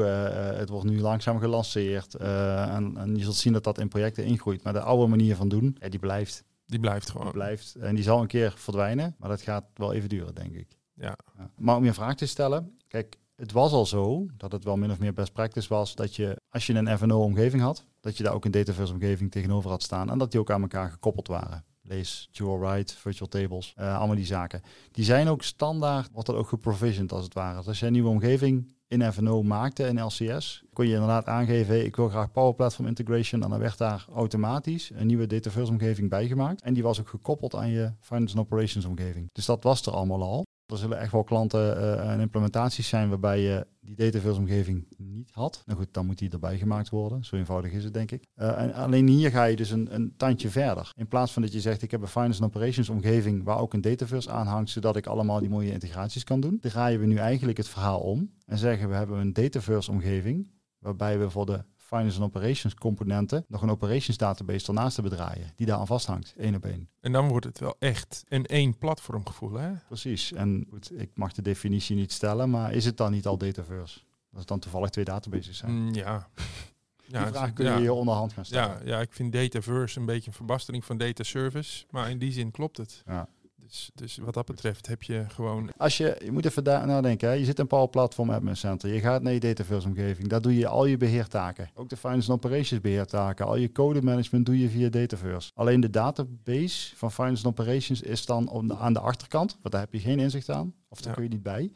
het 0.57 0.69
wordt 0.69 0.85
nu 0.89 0.99
langzaam 1.01 1.39
gelanceerd. 1.39 2.15
eh, 2.15 2.75
en, 2.75 2.97
en 2.97 3.15
je 3.17 3.23
zult 3.23 3.35
zien 3.35 3.53
dat 3.53 3.63
dat 3.63 3.77
in 3.79 3.87
projecten 3.87 4.23
ingroeit. 4.25 4.63
Maar 4.63 4.73
de 4.73 4.81
oude 4.81 5.07
manier 5.07 5.35
van 5.35 5.49
doen, 5.49 5.77
ja, 5.79 5.89
die 5.89 5.99
blijft. 5.99 6.43
Die 6.65 6.79
blijft 6.79 7.05
Die 7.05 7.15
gewoon. 7.15 7.31
blijft. 7.31 7.75
En 7.75 7.95
die 7.95 8.03
zal 8.03 8.21
een 8.21 8.27
keer 8.27 8.53
verdwijnen, 8.57 9.15
maar 9.17 9.29
dat 9.29 9.41
gaat 9.41 9.65
wel 9.73 9.93
even 9.93 10.09
duren, 10.09 10.35
denk 10.35 10.53
ik. 10.55 10.67
Ja. 10.93 11.15
Ja. 11.37 11.49
Maar 11.57 11.75
om 11.75 11.85
je 11.85 11.93
vraag 11.93 12.15
te 12.15 12.25
stellen, 12.25 12.77
kijk, 12.87 13.17
het 13.35 13.51
was 13.51 13.71
al 13.71 13.85
zo 13.85 14.25
dat 14.37 14.51
het 14.51 14.63
wel 14.63 14.77
min 14.77 14.91
of 14.91 14.99
meer 14.99 15.13
best 15.13 15.33
practice 15.33 15.69
was 15.69 15.95
dat 15.95 16.15
je, 16.15 16.41
als 16.49 16.65
je 16.67 16.73
een 16.73 16.97
FNO-omgeving 16.97 17.61
had, 17.61 17.85
dat 17.99 18.17
je 18.17 18.23
daar 18.23 18.33
ook 18.33 18.45
een 18.45 18.51
Dataverse-omgeving 18.51 19.31
tegenover 19.31 19.69
had 19.69 19.83
staan 19.83 20.09
en 20.09 20.17
dat 20.17 20.31
die 20.31 20.39
ook 20.39 20.51
aan 20.51 20.61
elkaar 20.61 20.91
gekoppeld 20.91 21.27
waren. 21.27 21.65
Lees 21.85 22.29
dual 22.31 22.59
write, 22.59 22.95
virtual 22.97 23.29
tables, 23.29 23.73
eh, 23.75 23.97
allemaal 23.97 24.15
die 24.15 24.25
zaken. 24.25 24.61
Die 24.91 25.05
zijn 25.05 25.27
ook 25.27 25.43
standaard, 25.43 26.09
wordt 26.11 26.27
dat 26.27 26.35
ook 26.35 26.47
geprovisioned 26.47 27.11
als 27.11 27.23
het 27.23 27.33
ware. 27.33 27.57
Dus 27.57 27.67
als 27.67 27.79
je 27.79 27.85
een 27.85 27.91
nieuwe 27.91 28.09
omgeving 28.09 28.73
in 28.87 29.11
FNO 29.11 29.43
maakte 29.43 29.87
in 29.87 30.03
LCS, 30.03 30.63
kon 30.73 30.87
je 30.87 30.93
inderdaad 30.93 31.25
aangeven, 31.25 31.85
ik 31.85 31.95
wil 31.95 32.09
graag 32.09 32.31
Power 32.31 32.53
Platform 32.53 32.87
Integration 32.87 33.43
en 33.43 33.49
dan 33.49 33.59
werd 33.59 33.77
daar 33.77 34.05
automatisch 34.13 34.91
een 34.93 35.07
nieuwe 35.07 35.27
Dataverse 35.27 35.71
omgeving 35.71 36.09
bijgemaakt. 36.09 36.61
En 36.61 36.73
die 36.73 36.83
was 36.83 36.99
ook 36.99 37.09
gekoppeld 37.09 37.55
aan 37.55 37.69
je 37.69 37.93
Finance 37.99 38.37
and 38.37 38.45
Operations 38.45 38.85
omgeving. 38.85 39.29
Dus 39.31 39.45
dat 39.45 39.63
was 39.63 39.85
er 39.85 39.93
allemaal 39.93 40.23
al. 40.23 40.43
Er 40.73 40.79
zullen 40.79 40.99
echt 40.99 41.11
wel 41.11 41.23
klanten 41.23 41.77
eh, 41.77 42.11
en 42.11 42.19
implementaties 42.19 42.87
zijn 42.87 43.09
waarbij 43.09 43.39
je 43.39 43.67
die 43.81 43.95
Dataverse 43.95 44.39
omgeving 44.39 44.87
niet 44.97 45.29
had. 45.31 45.63
Nou 45.65 45.79
goed, 45.79 45.93
dan 45.93 46.05
moet 46.05 46.17
die 46.17 46.29
erbij 46.29 46.57
gemaakt 46.57 46.89
worden. 46.89 47.25
Zo 47.25 47.35
eenvoudig 47.35 47.71
is 47.71 47.83
het, 47.83 47.93
denk 47.93 48.11
ik. 48.11 48.27
Eh, 48.35 48.61
en 48.61 48.73
alleen 48.73 49.07
hier 49.07 49.31
ga 49.31 49.43
je 49.43 49.55
dus 49.55 49.69
een, 49.69 49.93
een 49.95 50.13
tandje 50.17 50.49
verder. 50.49 50.91
In 50.95 51.07
plaats 51.07 51.31
van 51.31 51.41
dat 51.41 51.53
je 51.53 51.61
zegt, 51.61 51.81
ik 51.81 51.91
heb 51.91 52.01
een 52.01 52.07
Finance 52.07 52.41
and 52.41 52.55
Operations 52.55 52.89
omgeving 52.89 53.43
waar 53.43 53.59
ook 53.59 53.73
een 53.73 53.81
Dataverse 53.81 54.31
aan 54.31 54.47
hangt, 54.47 54.69
zodat 54.69 54.95
ik 54.95 55.07
allemaal 55.07 55.39
die 55.39 55.49
mooie 55.49 55.71
integraties 55.71 56.23
kan 56.23 56.39
doen. 56.39 56.59
Draaien 56.59 56.99
we 56.99 57.05
nu 57.05 57.15
eigenlijk 57.15 57.57
het 57.57 57.67
verhaal 57.67 57.99
om 57.99 58.31
en 58.45 58.57
zeggen 58.57 58.89
we 58.89 58.95
hebben 58.95 59.19
een 59.19 59.33
Dataverse 59.33 59.91
omgeving 59.91 60.51
waarbij 60.79 61.19
we 61.19 61.29
voor 61.29 61.45
de 61.45 61.63
Finance 61.97 62.21
and 62.21 62.35
Operations 62.35 62.73
componenten 62.73 63.45
nog 63.47 63.61
een 63.61 63.69
operations 63.69 64.17
database 64.17 64.67
ernaast 64.67 64.95
hebben 64.97 65.13
draaien, 65.17 65.51
die 65.55 65.65
daar 65.65 65.77
aan 65.77 65.87
vasthangt, 65.87 66.33
één 66.37 66.55
op 66.55 66.65
één. 66.65 66.89
En 66.99 67.11
dan 67.11 67.27
wordt 67.27 67.45
het 67.45 67.59
wel 67.59 67.75
echt 67.79 68.23
een 68.27 68.45
één 68.45 68.77
platformgevoel, 68.77 69.53
hè? 69.53 69.71
Precies. 69.87 70.33
En 70.33 70.67
goed, 70.69 70.99
ik 70.99 71.09
mag 71.13 71.33
de 71.33 71.41
definitie 71.41 71.95
niet 71.95 72.11
stellen, 72.11 72.49
maar 72.49 72.73
is 72.73 72.85
het 72.85 72.97
dan 72.97 73.11
niet 73.11 73.27
al 73.27 73.37
Dataverse? 73.37 73.99
Dat 74.29 74.39
het 74.39 74.47
dan 74.47 74.59
toevallig 74.59 74.89
twee 74.89 75.05
databases 75.05 75.57
zijn. 75.57 75.71
Mm, 75.71 75.93
ja. 75.93 76.27
Die 77.07 77.17
het- 77.21 77.35
vraag 77.35 77.53
kun 77.53 77.65
je 77.65 77.71
ja. 77.71 77.77
hier 77.77 77.91
onderhand 77.91 78.33
gaan 78.33 78.45
stellen. 78.45 78.85
Ja, 78.85 78.91
ja, 78.95 79.01
ik 79.01 79.13
vind 79.13 79.33
Dataverse 79.33 79.99
een 79.99 80.05
beetje 80.05 80.27
een 80.27 80.35
verbastering 80.35 80.85
van 80.85 80.97
data 80.97 81.23
service. 81.23 81.85
Maar 81.89 82.09
in 82.09 82.17
die 82.17 82.31
zin 82.31 82.51
klopt 82.51 82.77
het. 82.77 83.03
Ja. 83.05 83.27
Dus, 83.73 83.91
dus 83.93 84.17
wat 84.17 84.33
dat 84.33 84.45
betreft 84.45 84.87
heb 84.87 85.03
je 85.03 85.25
gewoon... 85.27 85.71
Als 85.77 85.97
je, 85.97 86.21
je 86.23 86.31
moet 86.31 86.45
even 86.45 86.63
daar 86.63 86.87
nadenken, 86.87 87.27
hè. 87.29 87.33
je 87.33 87.45
zit 87.45 87.59
in 87.59 87.67
Power 87.67 87.89
Platform 87.89 88.29
Admin 88.29 88.57
Center, 88.57 88.93
je 88.93 88.99
gaat 88.99 89.21
naar 89.21 89.33
je 89.33 89.39
Dataverse 89.39 89.87
omgeving, 89.87 90.27
daar 90.27 90.41
doe 90.41 90.57
je 90.57 90.67
al 90.67 90.85
je 90.85 90.97
beheertaken. 90.97 91.69
Ook 91.75 91.89
de 91.89 91.97
Finance 91.97 92.31
and 92.31 92.43
Operations 92.45 92.81
beheertaken, 92.81 93.45
al 93.45 93.55
je 93.55 93.71
code 93.71 94.01
management 94.01 94.45
doe 94.45 94.59
je 94.59 94.69
via 94.69 94.89
Dataverse. 94.89 95.51
Alleen 95.55 95.79
de 95.79 95.89
database 95.89 96.95
van 96.95 97.11
Finance 97.11 97.45
and 97.45 97.59
Operations 97.59 98.01
is 98.01 98.25
dan 98.25 98.73
aan 98.79 98.93
de 98.93 98.99
achterkant, 98.99 99.51
want 99.61 99.73
daar 99.73 99.81
heb 99.81 99.93
je 99.93 99.99
geen 99.99 100.19
inzicht 100.19 100.49
aan, 100.49 100.73
of 100.89 100.97
daar 100.99 101.07
Ja. 101.07 101.13
kun 101.13 101.23
je 101.23 101.29
niet 101.29 101.43
bij. 101.43 101.71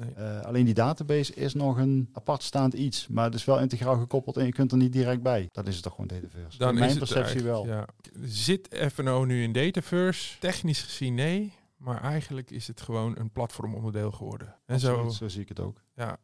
Nee. 0.00 0.12
Eh, 0.14 0.40
alleen 0.40 0.64
die 0.64 0.74
database 0.74 1.34
is 1.34 1.54
nog 1.54 1.78
een 1.78 2.08
apart 2.12 2.42
staand 2.42 2.74
iets, 2.74 3.08
maar 3.08 3.24
het 3.24 3.34
is 3.34 3.44
wel 3.44 3.60
integraal 3.60 3.98
gekoppeld 3.98 4.36
en 4.36 4.44
je 4.46 4.52
kunt 4.52 4.72
er 4.72 4.78
niet 4.78 4.92
direct 4.92 5.22
bij. 5.22 5.48
Dat 5.52 5.66
is 5.66 5.74
het 5.74 5.82
toch 5.82 5.92
gewoon 5.92 6.06
Dataverse. 6.06 6.58
Dan 6.58 6.68
In 6.68 6.74
mijn 6.74 6.90
is 6.90 6.96
het 6.96 7.08
perceptie 7.08 7.42
wel. 7.42 7.66
Ja. 7.66 7.86
Zit 8.22 8.68
FNO 8.92 9.24
nu 9.24 9.42
in 9.42 9.52
Dataverse? 9.52 10.38
Technisch 10.38 10.82
gezien 10.82 11.14
nee. 11.14 11.52
Maar 11.76 12.02
eigenlijk 12.02 12.50
is 12.50 12.66
het 12.66 12.80
gewoon 12.80 13.18
een 13.18 13.30
platformonderdeel 13.30 14.10
geworden. 14.10 14.56
En 14.66 14.80
zo, 14.80 14.92
Absoluut, 14.92 15.12
zo 15.14 15.28
zie 15.28 15.40
ik 15.40 15.48
het 15.48 15.60
ook. 15.60 15.82
ja, 15.94 16.18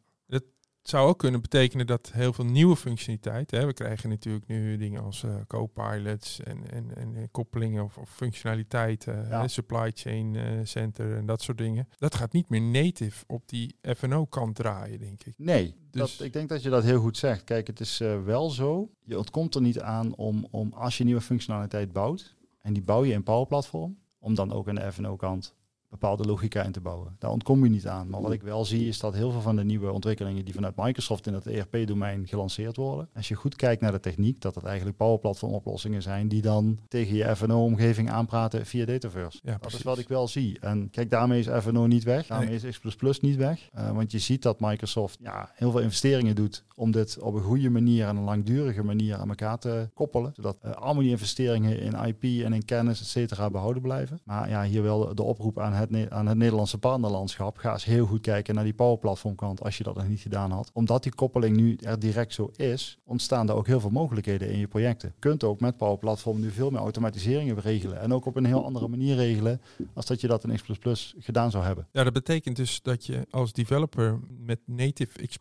het 0.87 0.95
zou 0.95 1.07
ook 1.09 1.19
kunnen 1.19 1.41
betekenen 1.41 1.87
dat 1.87 2.11
heel 2.13 2.33
veel 2.33 2.45
nieuwe 2.45 2.75
functionaliteiten. 2.75 3.59
Hè, 3.59 3.65
we 3.65 3.73
krijgen 3.73 4.09
natuurlijk 4.09 4.47
nu 4.47 4.77
dingen 4.77 5.03
als 5.03 5.23
eh, 5.23 5.35
co-pilots 5.47 6.39
en, 6.43 6.71
en, 6.71 6.95
en 6.95 7.15
eh, 7.15 7.23
koppelingen 7.31 7.83
of, 7.83 7.97
of 7.97 8.09
functionaliteiten, 8.09 9.27
Ja. 9.29 9.41
hè, 9.41 9.47
supply 9.47 9.91
chain 9.93 10.35
eh, 10.35 10.43
center 10.63 11.15
en 11.17 11.25
dat 11.25 11.41
soort 11.41 11.57
dingen. 11.57 11.87
Dat 11.97 12.15
gaat 12.15 12.33
niet 12.33 12.49
meer 12.49 12.61
native 12.61 13.23
op 13.27 13.47
die 13.49 13.75
FNO-kant 13.81 14.55
draaien, 14.55 14.99
denk 14.99 15.23
ik. 15.23 15.33
Nee, 15.37 15.75
Dus- 15.91 16.17
dat, 16.17 16.25
ik 16.25 16.33
denk 16.33 16.49
dat 16.49 16.63
je 16.63 16.69
dat 16.69 16.83
heel 16.83 16.99
goed 16.99 17.17
zegt. 17.17 17.43
Kijk, 17.43 17.67
het 17.67 17.79
is 17.79 17.99
eh, 17.99 18.23
wel 18.23 18.49
zo. 18.49 18.89
Je 19.03 19.17
ontkomt 19.17 19.55
er 19.55 19.61
niet 19.61 19.79
aan 19.79 20.15
om, 20.15 20.47
om 20.51 20.73
als 20.73 20.97
je 20.97 21.03
nieuwe 21.03 21.21
functionaliteit 21.21 21.91
bouwt, 21.91 22.35
en 22.61 22.73
die 22.73 22.83
bouw 22.83 23.03
je 23.05 23.13
in 23.13 23.23
Power 23.23 23.47
Platform, 23.47 23.97
om 24.19 24.35
dan 24.35 24.51
ook 24.51 24.67
aan 24.69 24.75
de 24.75 24.91
FNO-kant 24.91 25.55
bepaalde 25.89 26.25
logica 26.25 26.63
in 26.63 26.71
te 26.71 26.81
bouwen. 26.81 27.15
Daar 27.19 27.31
ontkom 27.31 27.63
je 27.63 27.69
niet 27.69 27.87
aan. 27.87 28.09
Maar 28.09 28.21
wat 28.21 28.31
ik 28.31 28.41
wel 28.41 28.65
zie 28.65 28.87
is 28.87 28.99
dat 28.99 29.13
heel 29.13 29.31
veel 29.31 29.41
van 29.41 29.55
de 29.55 29.63
nieuwe 29.63 29.91
ontwikkelingen 29.91 30.45
die 30.45 30.53
vanuit 30.53 30.75
Microsoft 30.75 31.27
in 31.27 31.33
het 31.33 31.47
ERP-domein 31.47 32.27
gelanceerd 32.27 32.75
worden, 32.75 33.09
als 33.15 33.27
je 33.27 33.35
goed 33.35 33.55
kijkt 33.55 33.81
naar 33.81 33.91
de 33.91 33.99
techniek, 33.99 34.41
dat 34.41 34.55
het 34.55 34.63
eigenlijk 34.63 34.97
Power 34.97 35.19
Platform 35.19 35.53
oplossingen 35.53 36.01
zijn 36.01 36.27
die 36.27 36.41
dan 36.41 36.79
tegen 36.87 37.15
je 37.15 37.35
FNO-omgeving 37.35 38.09
aanpraten 38.11 38.65
via 38.65 38.85
Dataverse. 38.85 39.39
Ja, 39.43 39.51
Dat 39.51 39.59
precies. 39.59 39.79
is 39.79 39.85
wat 39.85 39.97
ik 39.97 40.07
wel 40.07 40.27
zie. 40.27 40.59
En 40.59 40.89
kijk, 40.89 41.09
daarmee 41.09 41.39
is 41.39 41.47
FNO 41.61 41.87
niet 41.87 42.03
weg. 42.03 42.27
Daarmee 42.27 42.47
Nee. 42.47 42.55
is 42.67 42.79
X++ 42.79 43.21
niet 43.21 43.35
weg. 43.35 43.69
Eh, 43.73 43.91
want 43.91 44.11
je 44.11 44.19
ziet 44.19 44.41
dat 44.41 44.59
Microsoft 44.59 45.17
ja, 45.21 45.51
heel 45.55 45.71
veel 45.71 45.79
investeringen 45.79 46.35
doet 46.35 46.63
om 46.75 46.91
dit 46.91 47.19
op 47.19 47.33
een 47.33 47.41
goede 47.41 47.69
manier 47.69 48.07
en 48.07 48.15
een 48.15 48.23
langdurige 48.23 48.83
manier 48.83 49.15
aan 49.15 49.29
elkaar 49.29 49.59
te 49.59 49.89
koppelen. 49.93 50.31
Zodat 50.35 50.57
eh, 50.61 50.71
allemaal 50.71 51.01
die 51.03 51.11
investeringen 51.11 51.79
in 51.79 51.93
IP 51.93 52.23
en 52.45 52.53
in 52.53 52.65
kennis, 52.65 52.99
et 53.01 53.07
cetera, 53.07 53.49
behouden 53.49 53.81
blijven. 53.81 54.19
Maar 54.23 54.49
ja, 54.49 54.63
hier 54.63 54.83
wel 54.83 55.15
de 55.15 55.23
oproep 55.23 55.59
aan 55.59 55.73
het, 55.77 56.09
aan 56.09 56.27
het 56.27 56.37
Nederlandse 56.37 56.77
partnerlandschap. 56.77 57.57
Ga 57.57 57.71
eens 57.71 57.85
heel 57.85 58.05
goed 58.05 58.21
kijken 58.21 58.55
naar 58.55 58.63
die 58.63 58.73
Power 58.73 58.97
Platform 58.97 59.35
kant 59.35 59.63
als 59.63 59.77
je 59.77 59.83
dat 59.83 59.95
nog 59.95 60.07
niet 60.07 60.19
gedaan 60.19 60.51
had. 60.51 60.69
Omdat 60.73 61.03
die 61.03 61.15
koppeling 61.15 61.57
nu 61.57 61.75
er 61.75 61.99
direct 61.99 62.33
zo 62.33 62.51
is, 62.55 62.97
ontstaan 63.03 63.49
er 63.49 63.55
ook 63.55 63.67
heel 63.67 63.79
veel 63.79 63.89
mogelijkheden 63.89 64.49
in 64.49 64.59
je 64.59 64.67
projecten. 64.67 65.09
Je 65.09 65.19
kunt 65.19 65.43
ook 65.43 65.59
met 65.59 65.77
Power 65.77 65.97
Platform 65.97 66.39
nu 66.39 66.51
veel 66.51 66.69
meer 66.69 66.79
automatiseringen 66.79 67.59
regelen. 67.59 67.99
En 67.99 68.13
ook 68.13 68.25
op 68.25 68.35
een 68.35 68.45
heel 68.45 68.65
andere 68.65 68.87
manier 68.87 69.15
regelen 69.15 69.61
als 69.93 70.05
dat 70.05 70.21
je 70.21 70.27
dat 70.27 70.43
in 70.43 70.55
X++ 70.55 70.97
gedaan 71.17 71.51
zou 71.51 71.63
hebben. 71.63 71.87
Ja, 71.91 72.03
dat 72.03 72.13
betekent 72.13 72.55
dus 72.55 72.81
dat 72.81 73.05
je 73.05 73.27
als 73.29 73.53
developer 73.53 74.19
met 74.39 74.59
native 74.65 75.27
X++ 75.27 75.37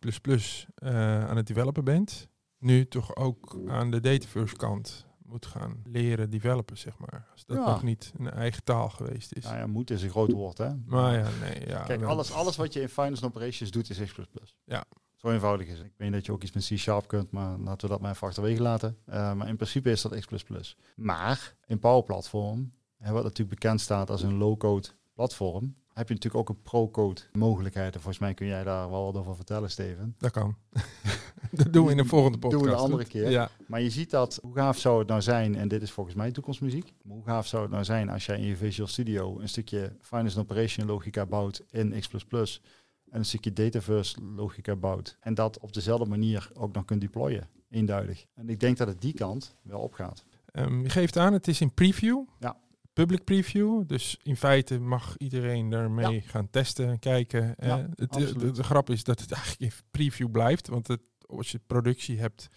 eh, 0.74 1.28
aan 1.28 1.36
het 1.36 1.46
developen 1.46 1.84
bent, 1.84 2.28
nu 2.58 2.86
toch 2.86 3.16
ook 3.16 3.58
aan 3.68 3.90
de 3.90 4.00
Dataverse 4.00 4.56
kant 4.56 5.06
moet 5.28 5.46
gaan 5.46 5.82
leren 5.84 6.30
developen, 6.30 6.78
zeg 6.78 6.98
maar. 6.98 7.28
Als 7.32 7.44
dat 7.44 7.56
Ja. 7.56 7.64
nog 7.66 7.82
niet 7.82 8.12
een 8.18 8.30
eigen 8.30 8.64
taal 8.64 8.88
geweest 8.88 9.32
is. 9.32 9.44
Nou 9.44 9.56
ja, 9.56 9.66
moet 9.66 9.90
is 9.90 10.02
een 10.02 10.10
groot 10.10 10.32
woord, 10.32 10.58
hè? 10.58 10.68
Maar 10.84 11.18
ja, 11.18 11.28
nee, 11.40 11.66
ja. 11.68 11.82
Kijk, 11.82 12.02
alles, 12.02 12.32
alles 12.32 12.56
wat 12.56 12.72
je 12.72 12.80
in 12.80 12.88
Finance 12.88 13.22
and 13.24 13.34
Operations 13.34 13.70
doet 13.70 13.90
is 13.90 13.98
X++. 13.98 14.16
Ja. 14.64 14.84
Zo 15.16 15.30
eenvoudig 15.30 15.66
is 15.66 15.78
het. 15.78 15.86
Ik 15.86 15.92
weet 15.96 16.12
dat 16.12 16.26
je 16.26 16.32
ook 16.32 16.42
iets 16.42 16.52
met 16.52 16.66
C-Sharp 16.66 17.06
kunt, 17.08 17.30
maar 17.30 17.58
laten 17.58 17.80
we 17.88 17.92
dat 17.94 18.00
maar 18.00 18.10
even 18.12 18.26
achterwege 18.26 18.62
laten. 18.62 18.96
Eh, 19.06 19.32
maar 19.32 19.48
in 19.48 19.56
principe 19.56 19.90
is 19.90 20.02
dat 20.02 20.18
X++. 20.18 20.44
Maar 20.96 21.54
in 21.66 21.78
Power 21.78 22.02
Platform, 22.02 22.72
hè, 22.96 23.12
wat 23.12 23.22
natuurlijk 23.22 23.60
bekend 23.60 23.80
staat 23.80 24.10
als 24.10 24.22
een 24.22 24.36
low-code 24.36 24.88
platform, 25.14 25.76
heb 25.96 26.08
je 26.08 26.14
natuurlijk 26.14 26.50
ook 26.50 26.56
een 26.56 26.62
pro-code 26.62 27.20
mogelijkheid. 27.32 27.94
En 27.94 28.00
volgens 28.00 28.18
mij 28.18 28.34
kun 28.34 28.46
jij 28.46 28.64
daar 28.64 28.90
wel 28.90 29.04
wat 29.04 29.16
over 29.16 29.36
vertellen, 29.36 29.70
Steven. 29.70 30.14
Dat 30.18 30.30
kan. 30.30 30.56
dat 31.50 31.72
doen 31.72 31.84
we 31.84 31.90
in 31.90 31.96
de 31.96 32.04
volgende 32.14 32.38
Doen 32.38 32.50
we 32.50 32.56
podcast. 32.56 32.78
een 32.78 32.84
andere 32.84 33.04
keer. 33.04 33.30
Ja, 33.30 33.50
Maar 33.66 33.80
je 33.80 33.90
ziet 33.90 34.10
dat, 34.10 34.38
hoe 34.42 34.54
gaaf 34.54 34.78
zou 34.78 34.98
het 34.98 35.08
nou 35.08 35.22
zijn, 35.22 35.54
en 35.56 35.68
dit 35.68 35.82
is 35.82 35.90
volgens 35.90 36.16
mij 36.16 36.30
toekomstmuziek, 36.30 36.92
maar 37.02 37.16
hoe 37.16 37.24
gaaf 37.24 37.46
zou 37.46 37.62
het 37.62 37.70
nou 37.70 37.84
zijn 37.84 38.08
als 38.08 38.26
jij 38.26 38.38
in 38.38 38.44
je 38.44 38.56
Visual 38.56 38.88
Studio 38.88 39.40
een 39.40 39.48
stukje 39.48 39.96
Finance 40.00 40.38
and 40.38 40.50
Operation 40.50 40.86
logica 40.86 41.26
bouwt 41.26 41.62
in 41.70 42.00
X++ 42.00 42.08
en 43.10 43.18
een 43.18 43.24
stukje 43.24 43.52
Dataverse 43.52 44.16
logica 44.36 44.76
bouwt 44.76 45.16
en 45.20 45.34
dat 45.34 45.58
op 45.58 45.72
dezelfde 45.72 46.06
manier 46.06 46.50
ook 46.54 46.74
nog 46.74 46.84
kunt 46.84 47.00
deployen, 47.00 47.48
eenduidig. 47.70 48.26
En 48.34 48.48
ik 48.48 48.60
denk 48.60 48.76
dat 48.76 48.88
het 48.88 49.00
die 49.00 49.14
kant 49.14 49.56
wel 49.62 49.80
opgaat. 49.80 50.24
Ehm, 50.52 50.82
je 50.82 50.88
geeft 50.88 51.16
aan, 51.16 51.32
het 51.32 51.48
is 51.48 51.60
in 51.60 51.74
preview. 51.74 52.22
Ja. 52.40 52.56
Public 52.96 53.24
preview. 53.24 53.82
Dus 53.86 54.18
in 54.22 54.36
feite 54.36 54.78
mag 54.78 55.16
iedereen 55.16 55.70
daarmee 55.70 56.20
gaan 56.20 56.50
testen 56.50 56.88
en 56.88 56.98
kijken. 56.98 57.54
Ja, 57.58 57.78
het, 57.78 57.96
de, 57.96 58.06
absoluut. 58.08 58.40
de, 58.40 58.50
de 58.50 58.62
grap 58.62 58.90
is 58.90 59.04
dat 59.04 59.20
het 59.20 59.32
eigenlijk 59.32 59.72
in 59.72 59.78
preview 59.90 60.30
blijft. 60.30 60.68
Want 60.68 60.88
het, 60.88 61.00
als 61.28 61.50
je 61.50 61.60
productie 61.66 62.18
hebt, 62.20 62.48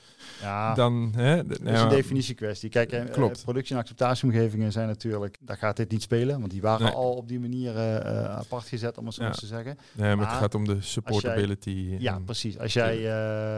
Ja, 0.41 0.73
dan... 0.73 1.11
Hè, 1.15 1.37
de- 1.43 1.47
dat 1.47 1.59
nou 1.59 1.73
is 1.75 1.81
een 1.81 1.89
ja, 1.89 1.95
definitiekwestie. 1.95 2.69
Kijk, 2.69 2.91
eh, 2.91 3.11
Klopt. 3.11 3.37
eh, 3.37 3.43
productie- 3.43 3.75
en 3.75 3.81
acceptatieomgevingen 3.81 4.71
zijn 4.71 4.87
natuurlijk, 4.87 5.37
daar 5.39 5.57
gaat 5.57 5.77
dit 5.77 5.91
niet 5.91 6.01
spelen, 6.01 6.39
want 6.39 6.51
die 6.51 6.61
waren 6.61 6.85
Nee. 6.85 6.95
al 6.95 7.13
op 7.13 7.27
die 7.27 7.39
manier 7.39 7.75
eh, 7.77 8.25
apart 8.37 8.67
gezet, 8.67 8.97
om 8.97 9.05
het 9.05 9.13
zo 9.13 9.21
Ja. 9.21 9.27
eens 9.27 9.39
te 9.39 9.45
zeggen. 9.45 9.77
Nee, 9.93 10.07
maar, 10.07 10.17
Maar 10.17 10.27
het 10.29 10.37
gaat 10.37 10.55
om 10.55 10.65
de 10.65 10.81
supportability. 10.81 11.95
Ja, 11.99 12.15
en- 12.15 12.23
precies. 12.23 12.59
Als 12.59 12.73
jij, 12.73 12.97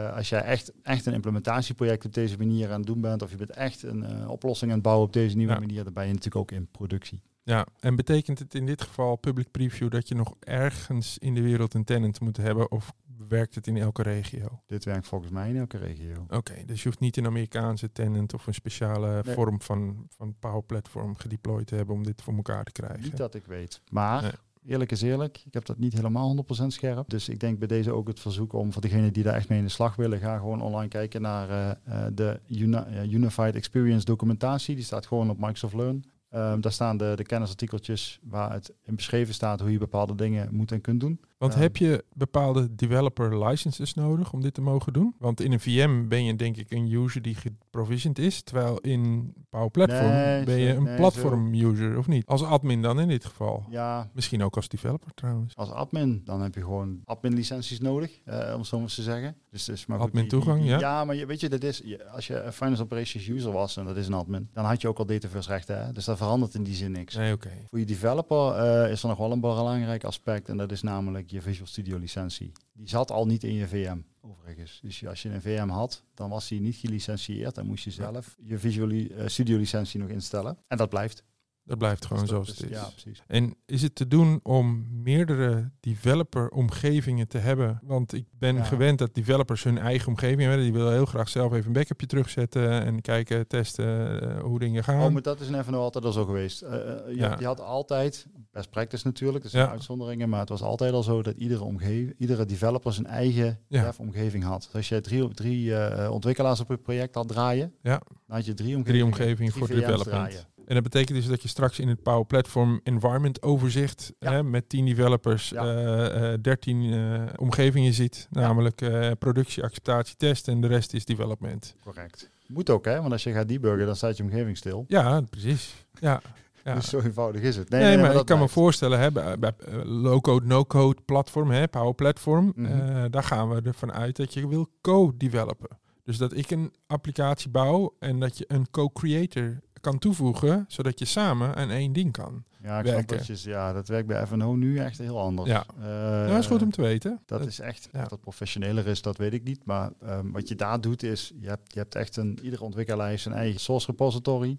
eh, 0.08 0.16
als 0.16 0.28
jij 0.28 0.40
echt, 0.42 0.72
echt 0.82 1.06
een 1.06 1.12
implementatieproject 1.14 2.04
op 2.04 2.14
deze 2.14 2.36
manier 2.38 2.70
aan 2.70 2.78
het 2.78 2.86
doen 2.86 3.00
bent, 3.00 3.22
of 3.22 3.30
je 3.30 3.36
bent 3.36 3.50
echt 3.50 3.82
een 3.82 4.04
eh, 4.04 4.30
oplossing 4.30 4.70
aan 4.70 4.76
het 4.76 4.86
bouwen 4.86 5.06
op 5.06 5.12
deze 5.12 5.36
nieuwe 5.36 5.52
Ja. 5.52 5.58
manier, 5.58 5.84
dan 5.84 5.92
ben 5.92 6.02
je 6.06 6.12
natuurlijk 6.12 6.36
ook 6.36 6.50
in 6.50 6.68
productie. 6.70 7.20
Ja, 7.44 7.66
en 7.80 7.96
betekent 7.96 8.38
het 8.38 8.54
in 8.54 8.66
dit 8.66 8.82
geval 8.82 9.16
public 9.16 9.50
preview 9.50 9.90
dat 9.90 10.08
je 10.08 10.14
nog 10.14 10.34
ergens 10.40 11.18
in 11.18 11.34
de 11.34 11.40
wereld 11.42 11.74
een 11.74 11.84
tenant 11.84 12.20
moet 12.20 12.36
hebben? 12.36 12.70
Of 12.70 12.92
werkt 13.32 13.54
het 13.54 13.66
in 13.66 13.76
elke 13.76 14.02
regio? 14.02 14.60
Dit 14.66 14.84
werkt 14.84 15.06
volgens 15.06 15.30
mij 15.30 15.48
in 15.48 15.56
elke 15.56 15.76
regio. 15.76 16.26
Oké, 16.28 16.54
dus 16.66 16.82
je 16.82 16.88
hoeft 16.88 17.00
niet 17.00 17.16
een 17.16 17.26
Amerikaanse 17.26 17.92
tenant 17.92 18.34
of 18.34 18.46
een 18.46 18.54
speciale 18.54 19.22
Nee. 19.24 19.34
vorm 19.34 19.60
van, 19.60 20.06
van 20.16 20.34
Power 20.38 20.62
Platform 20.62 21.16
gedeployed 21.16 21.66
te 21.66 21.74
hebben 21.74 21.94
om 21.94 22.02
dit 22.04 22.22
voor 22.22 22.34
elkaar 22.34 22.64
te 22.64 22.72
krijgen. 22.72 23.02
Niet 23.02 23.16
dat 23.16 23.34
ik 23.34 23.44
weet. 23.46 23.80
Maar 23.90 24.22
Nee. 24.22 24.32
eerlijk 24.66 24.90
is 24.92 25.02
eerlijk, 25.02 25.42
ik 25.46 25.54
heb 25.54 25.64
dat 25.64 25.78
niet 25.78 25.92
helemaal 25.92 26.26
100% 26.28 26.72
scherp. 26.72 27.08
Dus 27.10 27.28
ik 27.28 27.40
denk 27.40 27.58
bij 27.58 27.68
deze 27.68 27.92
ook 27.92 28.08
het 28.08 28.20
verzoek 28.20 28.52
om 28.52 28.72
voor 28.72 28.82
degenen 28.82 29.12
die 29.12 29.22
daar 29.22 29.34
echt 29.34 29.48
mee 29.48 29.58
in 29.58 29.64
de 29.64 29.70
slag 29.70 29.96
willen, 29.96 30.18
ga 30.18 30.36
gewoon 30.36 30.60
online 30.62 30.88
kijken 30.88 31.22
naar 31.22 31.48
eh, 31.50 31.70
eh, 32.06 32.12
de 32.14 32.40
Uni- 32.48 32.76
eh, 32.76 33.12
Unified 33.12 33.54
Experience 33.54 34.04
documentatie. 34.04 34.74
Die 34.74 34.84
staat 34.84 35.06
gewoon 35.06 35.30
op 35.30 35.38
Microsoft 35.38 35.74
Learn. 35.74 36.04
Ehm, 36.28 36.60
daar 36.60 36.72
staan 36.72 36.96
de, 36.96 37.12
de 37.16 37.22
kennisartikeltjes 37.24 38.18
waar 38.22 38.52
het 38.52 38.72
in 38.82 38.94
beschreven 38.96 39.34
staat 39.34 39.60
hoe 39.60 39.70
je 39.72 39.78
bepaalde 39.78 40.14
dingen 40.14 40.54
moet 40.54 40.72
en 40.72 40.80
kunt 40.80 41.00
doen. 41.00 41.20
Want 41.42 41.54
heb 41.54 41.76
je 41.76 42.04
bepaalde 42.14 42.74
developer 42.74 43.44
licenses 43.48 43.94
nodig 43.94 44.32
om 44.32 44.40
dit 44.40 44.54
te 44.54 44.60
mogen 44.60 44.92
doen? 44.92 45.14
Want 45.18 45.40
in 45.40 45.52
een 45.52 45.60
VM 45.60 46.08
ben 46.08 46.24
je 46.24 46.36
denk 46.36 46.56
ik 46.56 46.70
een 46.70 46.92
user 46.92 47.22
die 47.22 47.34
geprovisioned 47.34 48.18
is, 48.18 48.42
terwijl 48.42 48.78
in 48.78 49.32
Power 49.50 49.70
Platform 49.70 50.08
Nee, 50.10 50.44
ben 50.44 50.58
je 50.58 50.74
een 50.74 50.82
nee, 50.82 50.96
platform 50.96 51.54
user 51.54 51.98
of 51.98 52.06
niet? 52.06 52.26
Als 52.26 52.42
admin 52.44 52.82
dan 52.82 53.00
in 53.00 53.08
dit 53.08 53.24
geval. 53.24 53.64
Ja, 53.70 54.10
Misschien 54.12 54.42
ook 54.42 54.56
als 54.56 54.68
developer 54.68 55.14
trouwens. 55.14 55.56
als 55.56 55.70
admin, 55.70 56.22
dan 56.24 56.40
heb 56.42 56.54
je 56.54 56.60
gewoon 56.60 57.00
admin 57.04 57.34
licenties 57.34 57.80
nodig, 57.80 58.20
eh, 58.24 58.54
om 58.56 58.64
zo 58.64 58.76
maar 58.76 58.84
eens 58.84 58.94
te 58.94 59.02
zeggen. 59.02 59.36
Dus, 59.50 59.64
dus 59.64 59.86
maar 59.86 59.98
goed, 59.98 60.06
Admin 60.06 60.22
die- 60.22 60.30
die- 60.30 60.40
toegang, 60.40 60.62
die- 60.62 60.70
ja. 60.70 60.78
Ja, 60.78 61.04
maar 61.04 61.14
je, 61.14 61.26
weet 61.26 61.40
je, 61.40 61.48
dat 61.48 61.62
is, 61.62 61.82
als 62.14 62.26
je 62.26 62.40
een 62.40 62.52
finance 62.52 62.82
operations 62.82 63.28
user 63.28 63.52
was, 63.52 63.76
en 63.76 63.84
dat 63.84 63.96
is 63.96 64.06
een 64.06 64.12
admin, 64.14 64.48
dan 64.52 64.64
had 64.64 64.80
je 64.80 64.88
ook 64.88 64.98
al 64.98 65.06
dataverse 65.06 65.48
rechten. 65.50 65.84
Hè? 65.86 65.92
Dus 65.92 66.04
dat 66.04 66.16
verandert 66.16 66.54
in 66.54 66.62
die 66.62 66.74
zin 66.74 66.92
niks. 66.92 67.14
Nee, 67.16 67.32
oké. 67.32 67.50
Voor 67.68 67.78
je 67.78 67.84
developer 67.84 68.52
eh, 68.54 68.90
is 68.90 69.02
er 69.02 69.08
nog 69.08 69.18
wel 69.18 69.32
een 69.32 69.40
belangrijk 69.40 70.04
aspect 70.04 70.48
en 70.48 70.56
dat 70.56 70.72
is 70.72 70.82
namelijk 70.82 71.30
je 71.32 71.42
Visual 71.42 71.66
Studio 71.66 71.98
licentie. 71.98 72.52
Die 72.72 72.88
zat 72.88 73.10
al 73.10 73.26
niet 73.26 73.44
in 73.44 73.54
je 73.54 73.66
VM, 73.66 73.98
overigens. 74.20 74.80
Dus 74.82 75.06
als 75.06 75.22
je 75.22 75.28
een 75.28 75.42
VM 75.42 75.68
had, 75.68 76.04
dan 76.14 76.30
was 76.30 76.48
die 76.48 76.60
niet 76.60 76.76
gelicentieerd. 76.76 77.54
Dan 77.54 77.66
moest 77.66 77.84
je 77.84 77.90
zelf 77.90 78.36
je 78.42 78.58
Visual 78.58 78.90
eh, 78.90 79.26
Studio 79.26 79.56
licentie 79.56 80.00
nog 80.00 80.08
instellen. 80.08 80.58
En 80.68 80.76
dat 80.76 80.88
blijft. 80.88 81.24
Dat 81.64 81.78
blijft 81.78 82.06
gewoon 82.06 82.22
Dus 82.22 82.30
dat 82.30 82.44
zoals 82.46 82.58
is- 82.58 82.64
het 82.64 82.70
is. 82.70 82.76
Ja, 82.76 82.88
precies. 83.02 83.22
En 83.26 83.54
is 83.66 83.82
het 83.82 83.94
te 83.94 84.08
doen 84.08 84.40
om 84.42 84.86
meerdere 85.02 85.70
developer-omgevingen 85.80 87.28
te 87.28 87.38
hebben? 87.38 87.80
Want 87.82 88.12
ik 88.12 88.24
ben 88.38 88.54
Ja. 88.56 88.64
gewend 88.64 88.98
dat 88.98 89.14
developers 89.14 89.62
hun 89.62 89.78
eigen 89.78 90.08
omgeving 90.08 90.40
hebben. 90.40 90.60
Die 90.62 90.72
willen 90.72 90.92
heel 90.92 91.04
graag 91.06 91.28
zelf 91.28 91.52
even 91.52 91.66
een 91.66 91.72
backupje 91.72 92.06
terugzetten 92.06 92.70
en 92.82 93.00
kijken, 93.00 93.46
testen 93.46 94.20
eh, 94.36 94.40
hoe 94.42 94.58
dingen 94.58 94.84
gaan. 94.84 95.02
Oh, 95.02 95.12
maar 95.12 95.22
dat 95.22 95.40
is 95.40 95.48
in 95.48 95.64
FNO 95.64 95.78
altijd 95.78 96.04
al 96.04 96.12
zo 96.12 96.24
geweest. 96.24 96.62
Eh, 96.62 96.74
eh, 96.74 97.08
je, 97.08 97.16
Ja. 97.16 97.36
je 97.38 97.44
had 97.46 97.60
altijd, 97.60 98.26
best 98.50 98.70
practice 98.70 99.06
natuurlijk, 99.06 99.42
dus 99.42 99.52
Ja. 99.52 99.70
uitzonderingen, 99.70 100.28
maar 100.28 100.40
het 100.40 100.48
was 100.48 100.62
altijd 100.62 100.92
al 100.92 101.02
zo 101.02 101.22
dat 101.22 101.36
iedere, 101.36 101.64
omgeving, 101.64 102.14
iedere 102.18 102.44
developer 102.44 102.92
zijn 102.92 103.06
eigen 103.06 103.58
dev-omgeving 103.68 104.44
had. 104.44 104.62
Dus 104.62 104.72
als 104.74 104.88
je 104.88 105.00
drie, 105.00 105.28
drie 105.34 106.10
ontwikkelaars 106.10 106.60
op 106.60 106.68
het 106.68 106.82
project 106.82 107.14
had 107.14 107.28
draaien, 107.28 107.74
Ja. 107.82 108.00
dan 108.26 108.36
had 108.36 108.44
je 108.46 108.54
drie 108.54 108.76
omgevingen, 108.76 108.84
Drie 108.84 109.04
omgevingen 109.04 109.52
drie 109.52 109.64
voor 109.66 109.74
development. 109.76 110.08
draaien. 110.08 110.40
En 110.72 110.78
dat 110.82 110.92
betekent 110.92 111.18
dus 111.18 111.26
dat 111.26 111.42
je 111.42 111.48
straks 111.48 111.78
in 111.78 111.88
het 111.88 112.02
Power 112.02 112.24
Platform 112.26 112.80
Environment 112.84 113.42
overzicht 113.42 114.12
Ja. 114.18 114.32
hè, 114.32 114.42
met 114.42 114.68
10 114.68 114.84
developers, 114.86 115.48
Ja. 115.48 115.64
eh, 115.64 116.32
eh, 116.32 116.38
13 116.42 116.92
eh, 116.92 117.22
omgevingen 117.36 117.92
ziet. 117.92 118.26
Namelijk 118.30 118.80
eh, 118.80 119.10
productie, 119.18 119.62
acceptatie, 119.62 120.16
test 120.16 120.48
en 120.48 120.60
de 120.60 120.66
rest 120.66 120.92
is 120.94 121.04
development. 121.04 121.74
Correct. 121.84 122.30
Moet 122.46 122.70
ook, 122.70 122.84
hè? 122.84 123.00
Want 123.00 123.12
als 123.12 123.22
je 123.22 123.32
gaat 123.32 123.48
debuggen, 123.48 123.86
dan 123.86 123.96
staat 123.96 124.16
je 124.16 124.22
omgeving 124.22 124.56
stil. 124.56 124.84
Ja, 124.88 125.20
precies. 125.30 125.86
Ja. 126.00 126.22
ja. 126.64 126.74
Dus 126.74 126.88
zo 126.88 127.00
eenvoudig 127.00 127.40
is 127.42 127.56
het. 127.56 127.68
Nee, 127.70 127.98
maar, 127.98 128.14
ik 128.14 128.26
kan 128.26 128.38
me 128.38 128.48
voorstellen, 128.48 128.98
hè, 129.00 129.12
bij, 129.12 129.38
bij 129.38 129.52
eh, 129.66 129.74
low-code, 129.84 130.46
no-code 130.46 131.00
platform, 131.04 131.50
hè, 131.50 131.68
Power 131.68 131.94
Platform, 131.94 132.52
Mhm. 132.56 132.72
eh, 132.72 133.04
daar 133.10 133.24
gaan 133.24 133.48
we 133.48 133.60
ervan 133.64 133.92
uit 133.92 134.16
dat 134.16 134.34
je 134.34 134.48
wil 134.48 134.68
co-developen. 134.80 135.68
Dus 136.04 136.16
dat 136.16 136.36
ik 136.36 136.50
een 136.50 136.72
applicatie 136.86 137.50
bouw 137.50 137.94
en 137.98 138.20
dat 138.20 138.38
je 138.38 138.44
een 138.48 138.70
co-creator 138.70 139.60
kan 139.82 139.98
toevoegen, 139.98 140.64
zodat 140.68 140.98
je 140.98 141.04
samen 141.04 141.54
aan 141.54 141.70
één 141.70 141.92
ding 141.92 142.12
kan. 142.12 142.44
Ja, 142.62 142.78
ik 142.78 142.86
snap 142.86 143.08
dat, 143.08 143.26
je, 143.26 143.50
ja, 143.50 143.72
dat 143.72 143.88
werkt 143.88 144.06
bij 144.06 144.26
FNO 144.26 144.54
nu 144.54 144.78
echt 144.78 144.98
heel 144.98 145.20
anders. 145.20 145.48
Ja. 145.48 145.64
Eh, 145.80 145.86
ja, 145.86 146.26
dat 146.26 146.38
is 146.38 146.46
goed 146.46 146.62
om 146.62 146.70
te 146.70 146.80
weten. 146.80 147.20
Dat 147.26 147.46
is 147.46 147.58
echt, 147.58 147.88
ja. 147.92 148.04
dat 148.04 148.20
professioneler 148.20 148.86
is, 148.86 149.02
dat 149.02 149.16
weet 149.16 149.32
ik 149.32 149.44
niet. 149.44 149.64
Maar 149.64 149.90
ehm, 150.00 150.30
wat 150.30 150.48
je 150.48 150.54
daar 150.54 150.80
doet 150.80 151.02
is, 151.02 151.32
je 151.40 151.48
hebt, 151.48 151.72
je 151.72 151.78
hebt 151.78 151.94
echt 151.94 152.16
een, 152.16 152.38
iedere 152.42 152.64
ontwikkelaar 152.64 153.08
heeft 153.08 153.22
zijn 153.22 153.34
eigen 153.34 153.60
source 153.60 153.86
repository. 153.86 154.58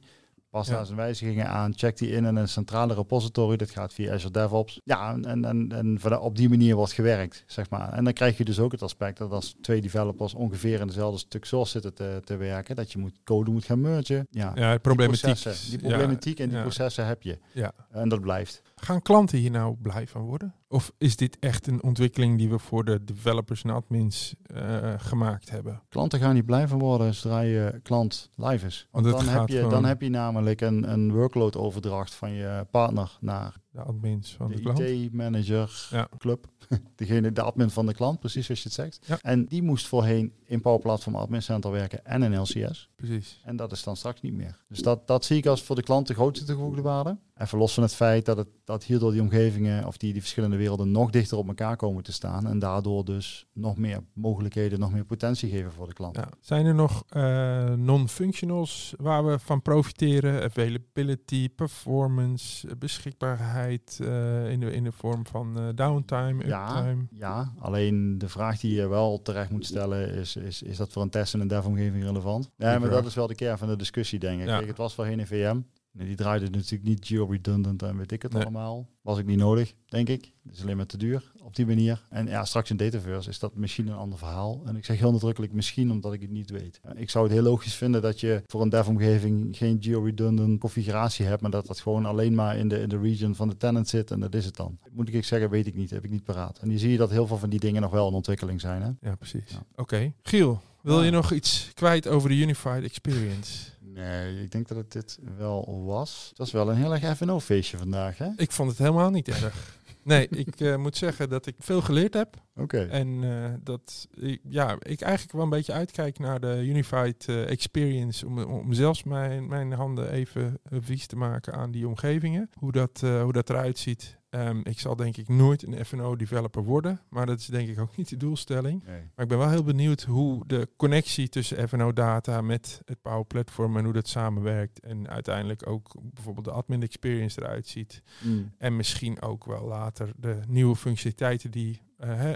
Pas 0.53 0.67
Ja. 0.67 0.73
daar 0.73 0.85
zijn 0.85 0.97
wijzigingen 0.97 1.47
aan, 1.49 1.73
check 1.75 1.97
die 1.97 2.09
in 2.09 2.25
in 2.25 2.35
een 2.35 2.47
centrale 2.47 2.93
repository. 2.93 3.57
Dat 3.57 3.69
gaat 3.69 3.93
via 3.93 4.13
Azure 4.13 4.31
DevOps. 4.33 4.79
Ja, 4.83 5.13
en, 5.21 5.45
en, 5.45 5.71
en 5.71 6.19
op 6.19 6.35
die 6.35 6.49
manier 6.49 6.75
wordt 6.75 6.91
gewerkt, 6.91 7.43
zeg 7.47 7.69
maar. 7.69 7.93
En 7.93 8.03
dan 8.03 8.13
krijg 8.13 8.37
je 8.37 8.45
dus 8.45 8.59
ook 8.59 8.71
het 8.71 8.81
aspect 8.81 9.17
dat 9.17 9.31
als 9.31 9.55
twee 9.61 9.81
developers 9.81 10.33
ongeveer 10.33 10.79
in 10.79 10.87
dezelfde 10.87 11.19
stuk 11.19 11.45
source 11.45 11.71
zitten 11.71 11.93
te, 11.93 12.21
te 12.23 12.35
werken, 12.35 12.75
dat 12.75 12.91
je 12.91 12.97
moet 12.97 13.19
code 13.23 13.51
moet 13.51 13.65
gaan 13.65 13.81
mergen. 13.81 14.27
Ja, 14.29 14.51
Ja, 14.55 14.69
die 14.69 14.79
problematiek. 14.79 15.21
processen, 15.23 15.69
die 15.69 15.79
problematiek 15.89 16.39
en 16.39 16.49
die 16.49 16.61
processen 16.61 17.05
heb 17.07 17.21
je. 17.23 17.37
Ja. 17.51 17.71
En 17.91 18.09
dat 18.09 18.21
blijft. 18.21 18.61
Gaan 18.75 19.01
klanten 19.01 19.37
hier 19.37 19.51
nou 19.51 19.75
blij 19.81 20.07
van 20.07 20.21
worden? 20.21 20.53
Of 20.73 20.93
is 20.97 21.15
dit 21.15 21.37
echt 21.39 21.67
een 21.67 21.83
ontwikkeling 21.83 22.37
die 22.37 22.49
we 22.49 22.59
voor 22.59 22.85
de 22.85 23.03
developers 23.03 23.63
en 23.63 23.69
admins 23.69 24.35
eh, 24.43 24.93
gemaakt 24.97 25.49
hebben? 25.49 25.81
Klanten 25.89 26.19
gaan 26.19 26.33
niet 26.33 26.45
blij 26.45 26.67
van 26.67 26.79
worden 26.79 27.13
zodra 27.13 27.39
je 27.39 27.79
klant 27.83 28.29
live 28.35 28.65
is. 28.65 28.87
Want 28.91 29.05
dan 29.05 29.27
heb, 29.27 29.47
je, 29.47 29.67
dan 29.67 29.85
heb 29.85 30.01
je 30.01 30.09
namelijk 30.09 30.61
een, 30.61 30.91
een 30.91 31.11
workload 31.11 31.57
overdracht 31.57 32.13
van 32.13 32.31
je 32.31 32.67
partner 32.71 33.17
naar 33.19 33.55
De 33.71 33.81
admins 33.81 34.33
van 34.33 34.51
de, 34.51 34.73
de? 34.73 34.95
IT-manager 35.03 35.87
Ja. 35.91 36.07
club. 36.17 36.47
Degene, 36.95 37.31
de 37.31 37.41
admin 37.41 37.69
van 37.69 37.85
de 37.85 37.93
klant, 37.93 38.19
precies 38.19 38.45
zoals 38.45 38.61
je 38.61 38.67
het 38.67 38.77
zegt. 38.77 38.99
Ja. 39.05 39.17
En 39.21 39.45
die 39.45 39.63
moest 39.63 39.87
voorheen 39.87 40.33
in 40.45 40.61
Power 40.61 40.79
Platform 40.79 41.15
Admin 41.15 41.41
Center 41.41 41.71
werken 41.71 42.05
en 42.05 42.23
in 42.23 42.39
LCS. 42.39 42.89
Precies. 42.95 43.41
En 43.43 43.55
dat 43.55 43.71
is 43.71 43.83
dan 43.83 43.95
straks 43.95 44.21
niet 44.21 44.33
meer. 44.33 44.63
Dus 44.67 44.79
dat, 44.81 45.07
dat 45.07 45.25
zie 45.25 45.37
ik 45.37 45.45
als 45.45 45.63
voor 45.63 45.75
de 45.75 45.83
klant 45.83 46.07
de 46.07 46.13
grootste 46.13 46.45
toegevoegde 46.45 46.81
waarde. 46.81 47.17
Even 47.37 47.57
los 47.57 47.73
van 47.73 47.83
het 47.83 47.95
feit 47.95 48.25
dat, 48.25 48.37
het, 48.37 48.47
dat 48.63 48.83
hierdoor 48.83 49.11
die 49.11 49.21
omgevingen 49.21 49.85
of 49.87 49.97
die, 49.97 50.11
die 50.11 50.21
verschillende 50.21 50.55
werelden 50.63 50.91
nog 50.91 51.09
dichter 51.09 51.37
op 51.37 51.47
elkaar 51.47 51.75
komen 51.75 52.03
te 52.03 52.11
staan. 52.11 52.47
En 52.47 52.59
daardoor 52.59 53.05
dus 53.05 53.45
nog 53.53 53.77
meer 53.77 54.03
mogelijkheden, 54.13 54.79
nog 54.79 54.91
meer 54.91 55.05
potentie 55.05 55.49
geven 55.49 55.71
voor 55.71 55.87
de 55.87 55.93
klant. 55.93 56.15
Ja. 56.15 56.29
Zijn 56.39 56.65
er 56.65 56.75
nog 56.75 57.03
eh, 57.09 57.73
non-functionals 57.73 58.93
waar 58.97 59.25
we 59.25 59.39
van 59.39 59.61
profiteren? 59.61 60.43
Availability, 60.43 61.49
performance, 61.49 62.75
beschikbaarheid 62.75 63.99
eh, 64.01 64.51
in, 64.51 64.59
de, 64.59 64.73
in 64.73 64.83
de 64.83 64.91
vorm 64.91 65.25
van 65.25 65.59
eh, 65.59 65.63
downtime, 65.75 66.47
Ja, 66.47 66.77
uptime? 66.77 67.07
ja, 67.11 67.53
alleen 67.59 68.17
de 68.17 68.29
vraag 68.29 68.59
die 68.59 68.75
je 68.75 68.87
wel 68.87 69.21
terecht 69.21 69.49
moet 69.49 69.65
stellen 69.65 70.09
is, 70.09 70.35
is, 70.35 70.61
is 70.61 70.77
dat 70.77 70.91
voor 70.91 71.01
een 71.01 71.09
test 71.09 71.33
in 71.33 71.39
een 71.39 71.47
dev-omgeving 71.47 72.03
relevant? 72.03 72.49
Nee, 72.57 72.79
maar 72.79 72.89
dat 72.89 73.05
is 73.05 73.15
wel 73.15 73.27
de 73.27 73.35
kern 73.35 73.57
van 73.57 73.67
de 73.67 73.75
discussie, 73.75 74.19
denk 74.19 74.41
ik. 74.41 74.47
Ja. 74.47 74.55
Kijk, 74.55 74.67
het 74.67 74.77
was 74.77 74.93
voorheen 74.93 75.19
een 75.19 75.27
VM. 75.27 75.61
Nee, 75.93 76.07
die 76.07 76.15
draaide 76.15 76.49
natuurlijk 76.49 76.83
niet 76.83 77.05
geo-redundant 77.07 77.81
en 77.83 77.97
weet 77.97 78.11
ik 78.11 78.21
het 78.21 78.33
Nee. 78.33 78.41
allemaal. 78.41 78.87
Was 79.01 79.17
ik 79.17 79.25
niet 79.25 79.37
nodig, 79.37 79.73
denk 79.85 80.09
ik. 80.09 80.31
Het 80.43 80.55
is 80.55 80.61
alleen 80.61 80.77
maar 80.77 80.85
te 80.85 80.97
duur 80.97 81.31
op 81.43 81.55
die 81.55 81.65
manier. 81.65 82.05
En 82.09 82.27
ja, 82.27 82.45
straks 82.45 82.69
in 82.69 82.77
Dataverse 82.77 83.29
is 83.29 83.39
dat 83.39 83.55
misschien 83.55 83.87
een 83.87 83.93
ander 83.95 84.17
verhaal. 84.17 84.61
En 84.65 84.75
ik 84.75 84.85
zeg 84.85 84.99
heel 84.99 85.11
nadrukkelijk 85.11 85.53
misschien, 85.53 85.91
omdat 85.91 86.13
ik 86.13 86.21
het 86.21 86.29
niet 86.31 86.49
weet. 86.49 86.79
Ik 86.95 87.09
zou 87.09 87.23
het 87.23 87.33
heel 87.33 87.43
logisch 87.43 87.73
vinden 87.75 88.01
dat 88.01 88.19
je 88.19 88.43
voor 88.47 88.61
een 88.61 88.69
dev-omgeving 88.69 89.57
geen 89.57 89.77
geo-redundant 89.81 90.59
configuratie 90.59 91.25
hebt, 91.25 91.41
maar 91.41 91.51
dat 91.51 91.65
dat 91.67 91.79
gewoon 91.79 92.05
alleen 92.05 92.35
maar 92.35 92.57
in 92.57 92.67
de, 92.67 92.79
in 92.79 92.89
de 92.89 92.99
region 92.99 93.35
van 93.35 93.49
de 93.49 93.57
tenant 93.57 93.87
zit 93.87 94.11
en 94.11 94.19
dat 94.19 94.35
is 94.35 94.45
het 94.45 94.55
dan. 94.55 94.77
Moet 94.91 95.13
ik 95.13 95.25
zeggen, 95.25 95.49
weet 95.49 95.67
ik 95.67 95.75
niet, 95.75 95.89
heb 95.89 96.03
ik 96.03 96.11
niet 96.11 96.23
paraat. 96.23 96.57
En 96.59 96.69
je 96.69 96.77
zie 96.77 96.91
je 96.91 96.97
dat 96.97 97.09
heel 97.09 97.27
veel 97.27 97.37
van 97.37 97.49
die 97.49 97.59
dingen 97.59 97.81
nog 97.81 97.91
wel 97.91 98.07
in 98.07 98.13
ontwikkeling 98.13 98.61
zijn. 98.61 98.81
Hè? 98.81 99.09
Ja, 99.09 99.15
precies. 99.15 99.49
Ja. 99.51 99.63
Oké. 99.75 100.13
Giel, 100.23 100.61
wil 100.81 101.03
je 101.03 101.11
nog 101.11 101.31
iets 101.31 101.71
kwijt 101.73 102.07
over 102.07 102.29
de 102.29 102.35
Unified 102.35 102.83
Experience? 102.83 103.71
Nee, 103.93 104.41
ik 104.41 104.51
denk 104.51 104.67
dat 104.67 104.77
het 104.77 104.91
dit 104.91 105.19
wel 105.37 105.83
was. 105.85 106.25
Het 106.29 106.37
was 106.37 106.51
wel 106.51 106.69
een 106.69 106.75
heel 106.75 106.93
erg 106.93 107.17
FNO-feestje 107.17 107.77
vandaag, 107.77 108.17
hè? 108.17 108.29
Ik 108.35 108.51
vond 108.51 108.69
het 108.69 108.77
helemaal 108.77 109.09
niet 109.09 109.27
erg. 109.27 109.55
Nee, 110.03 110.27
ik 110.27 110.59
eh, 110.59 110.75
moet 110.75 110.97
zeggen 110.97 111.29
dat 111.29 111.45
ik 111.45 111.55
veel 111.59 111.81
geleerd 111.81 112.13
heb. 112.13 112.35
Oké. 112.55 112.85
En 112.85 113.23
eh, 113.23 113.53
dat 113.63 114.07
ik, 114.13 114.41
ja, 114.49 114.75
ik 114.79 115.01
eigenlijk 115.01 115.33
wel 115.33 115.43
een 115.43 115.49
beetje 115.49 115.73
uitkijk 115.73 116.19
naar 116.19 116.39
de 116.39 116.63
Unified 116.65 117.25
eh, 117.27 117.49
Experience. 117.49 118.25
Om, 118.25 118.39
om 118.39 118.73
zelfs 118.73 119.03
mijn, 119.03 119.47
mijn 119.47 119.71
handen 119.71 120.11
even 120.11 120.59
eh, 120.63 120.77
vies 120.81 121.07
te 121.07 121.15
maken 121.15 121.53
aan 121.53 121.71
die 121.71 121.87
omgevingen. 121.87 122.49
Hoe 122.53 122.71
dat, 122.71 123.01
eh, 123.03 123.21
hoe 123.21 123.33
dat 123.33 123.49
eruit 123.49 123.77
ziet. 123.77 124.17
Ehm, 124.33 124.59
ik 124.63 124.79
zal 124.79 124.95
denk 124.95 125.17
ik 125.17 125.27
nooit 125.27 125.63
een 125.63 125.85
FNO-developer 125.85 126.63
worden. 126.63 126.99
Maar 127.09 127.25
dat 127.25 127.39
is 127.39 127.45
denk 127.45 127.69
ik 127.69 127.79
ook 127.79 127.95
niet 127.95 128.09
de 128.09 128.17
doelstelling. 128.17 128.83
Nee. 128.85 129.01
Maar 129.15 129.23
ik 129.23 129.27
ben 129.27 129.37
wel 129.37 129.49
heel 129.49 129.63
benieuwd 129.63 130.03
hoe 130.03 130.43
de 130.47 130.69
connectie 130.77 131.29
tussen 131.29 131.69
FNO-data 131.69 132.41
met 132.41 132.81
het 132.85 133.01
Power 133.01 133.25
Platform 133.25 133.77
en 133.77 133.83
hoe 133.83 133.93
dat 133.93 134.07
samenwerkt. 134.07 134.79
En 134.79 135.09
uiteindelijk 135.09 135.67
ook 135.67 135.95
bijvoorbeeld 136.13 136.45
de 136.45 136.51
admin 136.51 136.83
experience 136.83 137.41
eruit 137.41 137.67
ziet. 137.67 138.01
Mm. 138.23 138.51
En 138.57 138.75
misschien 138.75 139.21
ook 139.21 139.45
wel 139.45 139.65
later 139.65 140.11
de 140.15 140.39
nieuwe 140.47 140.75
functionaliteiten 140.75 141.51
die 141.51 141.81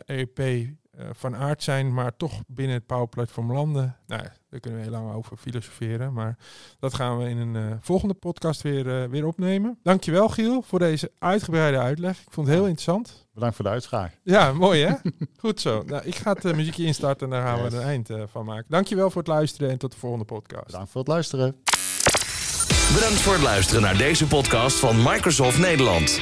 ERP, 0.05 0.39
eh, 0.39 0.61
eh, 0.61 0.67
van 1.11 1.35
aard 1.35 1.63
zijn, 1.63 1.93
maar 1.93 2.15
toch 2.15 2.41
binnen 2.47 2.75
het 2.75 2.85
Power 2.85 3.07
Platform 3.07 3.51
landen. 3.51 3.95
Nou, 4.07 4.21
ja, 4.23 4.33
daar 4.49 4.59
kunnen 4.59 4.79
we 4.79 4.85
heel 4.85 4.95
lang 4.95 5.13
over 5.13 5.37
filosoferen. 5.37 6.13
Maar 6.13 6.37
dat 6.79 6.93
gaan 6.93 7.17
we 7.17 7.29
in 7.29 7.37
een 7.37 7.55
eh, 7.55 7.77
volgende 7.81 8.13
podcast 8.13 8.61
weer, 8.61 8.85
uh, 8.85 9.09
weer 9.09 9.25
opnemen. 9.25 9.79
Dankjewel 9.83 10.29
Giel 10.29 10.61
voor 10.61 10.79
deze 10.79 11.11
uitgebreide 11.19 11.77
uitleg. 11.77 12.19
Ik 12.19 12.31
vond 12.31 12.47
het 12.47 12.55
heel 12.55 12.65
interessant. 12.65 13.27
Bedankt 13.33 13.55
voor 13.55 13.65
de 13.65 13.71
uitvraag. 13.71 14.11
Ja, 14.23 14.53
mooi 14.53 14.85
hè? 14.85 14.93
Goed 15.39 15.61
zo. 15.61 15.83
Nou, 15.85 16.05
ik 16.05 16.15
ga 16.15 16.33
het 16.33 16.55
muziekje 16.55 16.85
instarten 16.85 17.27
en 17.27 17.33
daar 17.33 17.47
gaan 17.47 17.63
we 17.63 17.67
er 17.67 17.81
een 17.81 17.87
eind 17.87 18.09
van 18.25 18.45
maken. 18.45 18.65
Dankjewel 18.67 19.09
voor 19.09 19.21
het 19.21 19.31
luisteren 19.31 19.69
en 19.69 19.77
tot 19.77 19.91
de 19.91 19.97
volgende 19.97 20.25
podcast. 20.25 20.65
Bedankt 20.65 20.91
voor 20.91 21.01
het 21.01 21.09
luisteren. 21.09 21.55
Bedankt 22.93 23.15
voor 23.15 23.33
het 23.33 23.41
luisteren 23.41 23.81
naar 23.81 23.97
deze 23.97 24.27
podcast 24.27 24.79
van 24.79 24.97
Microsoft 24.97 25.59
Nederland. 25.59 26.19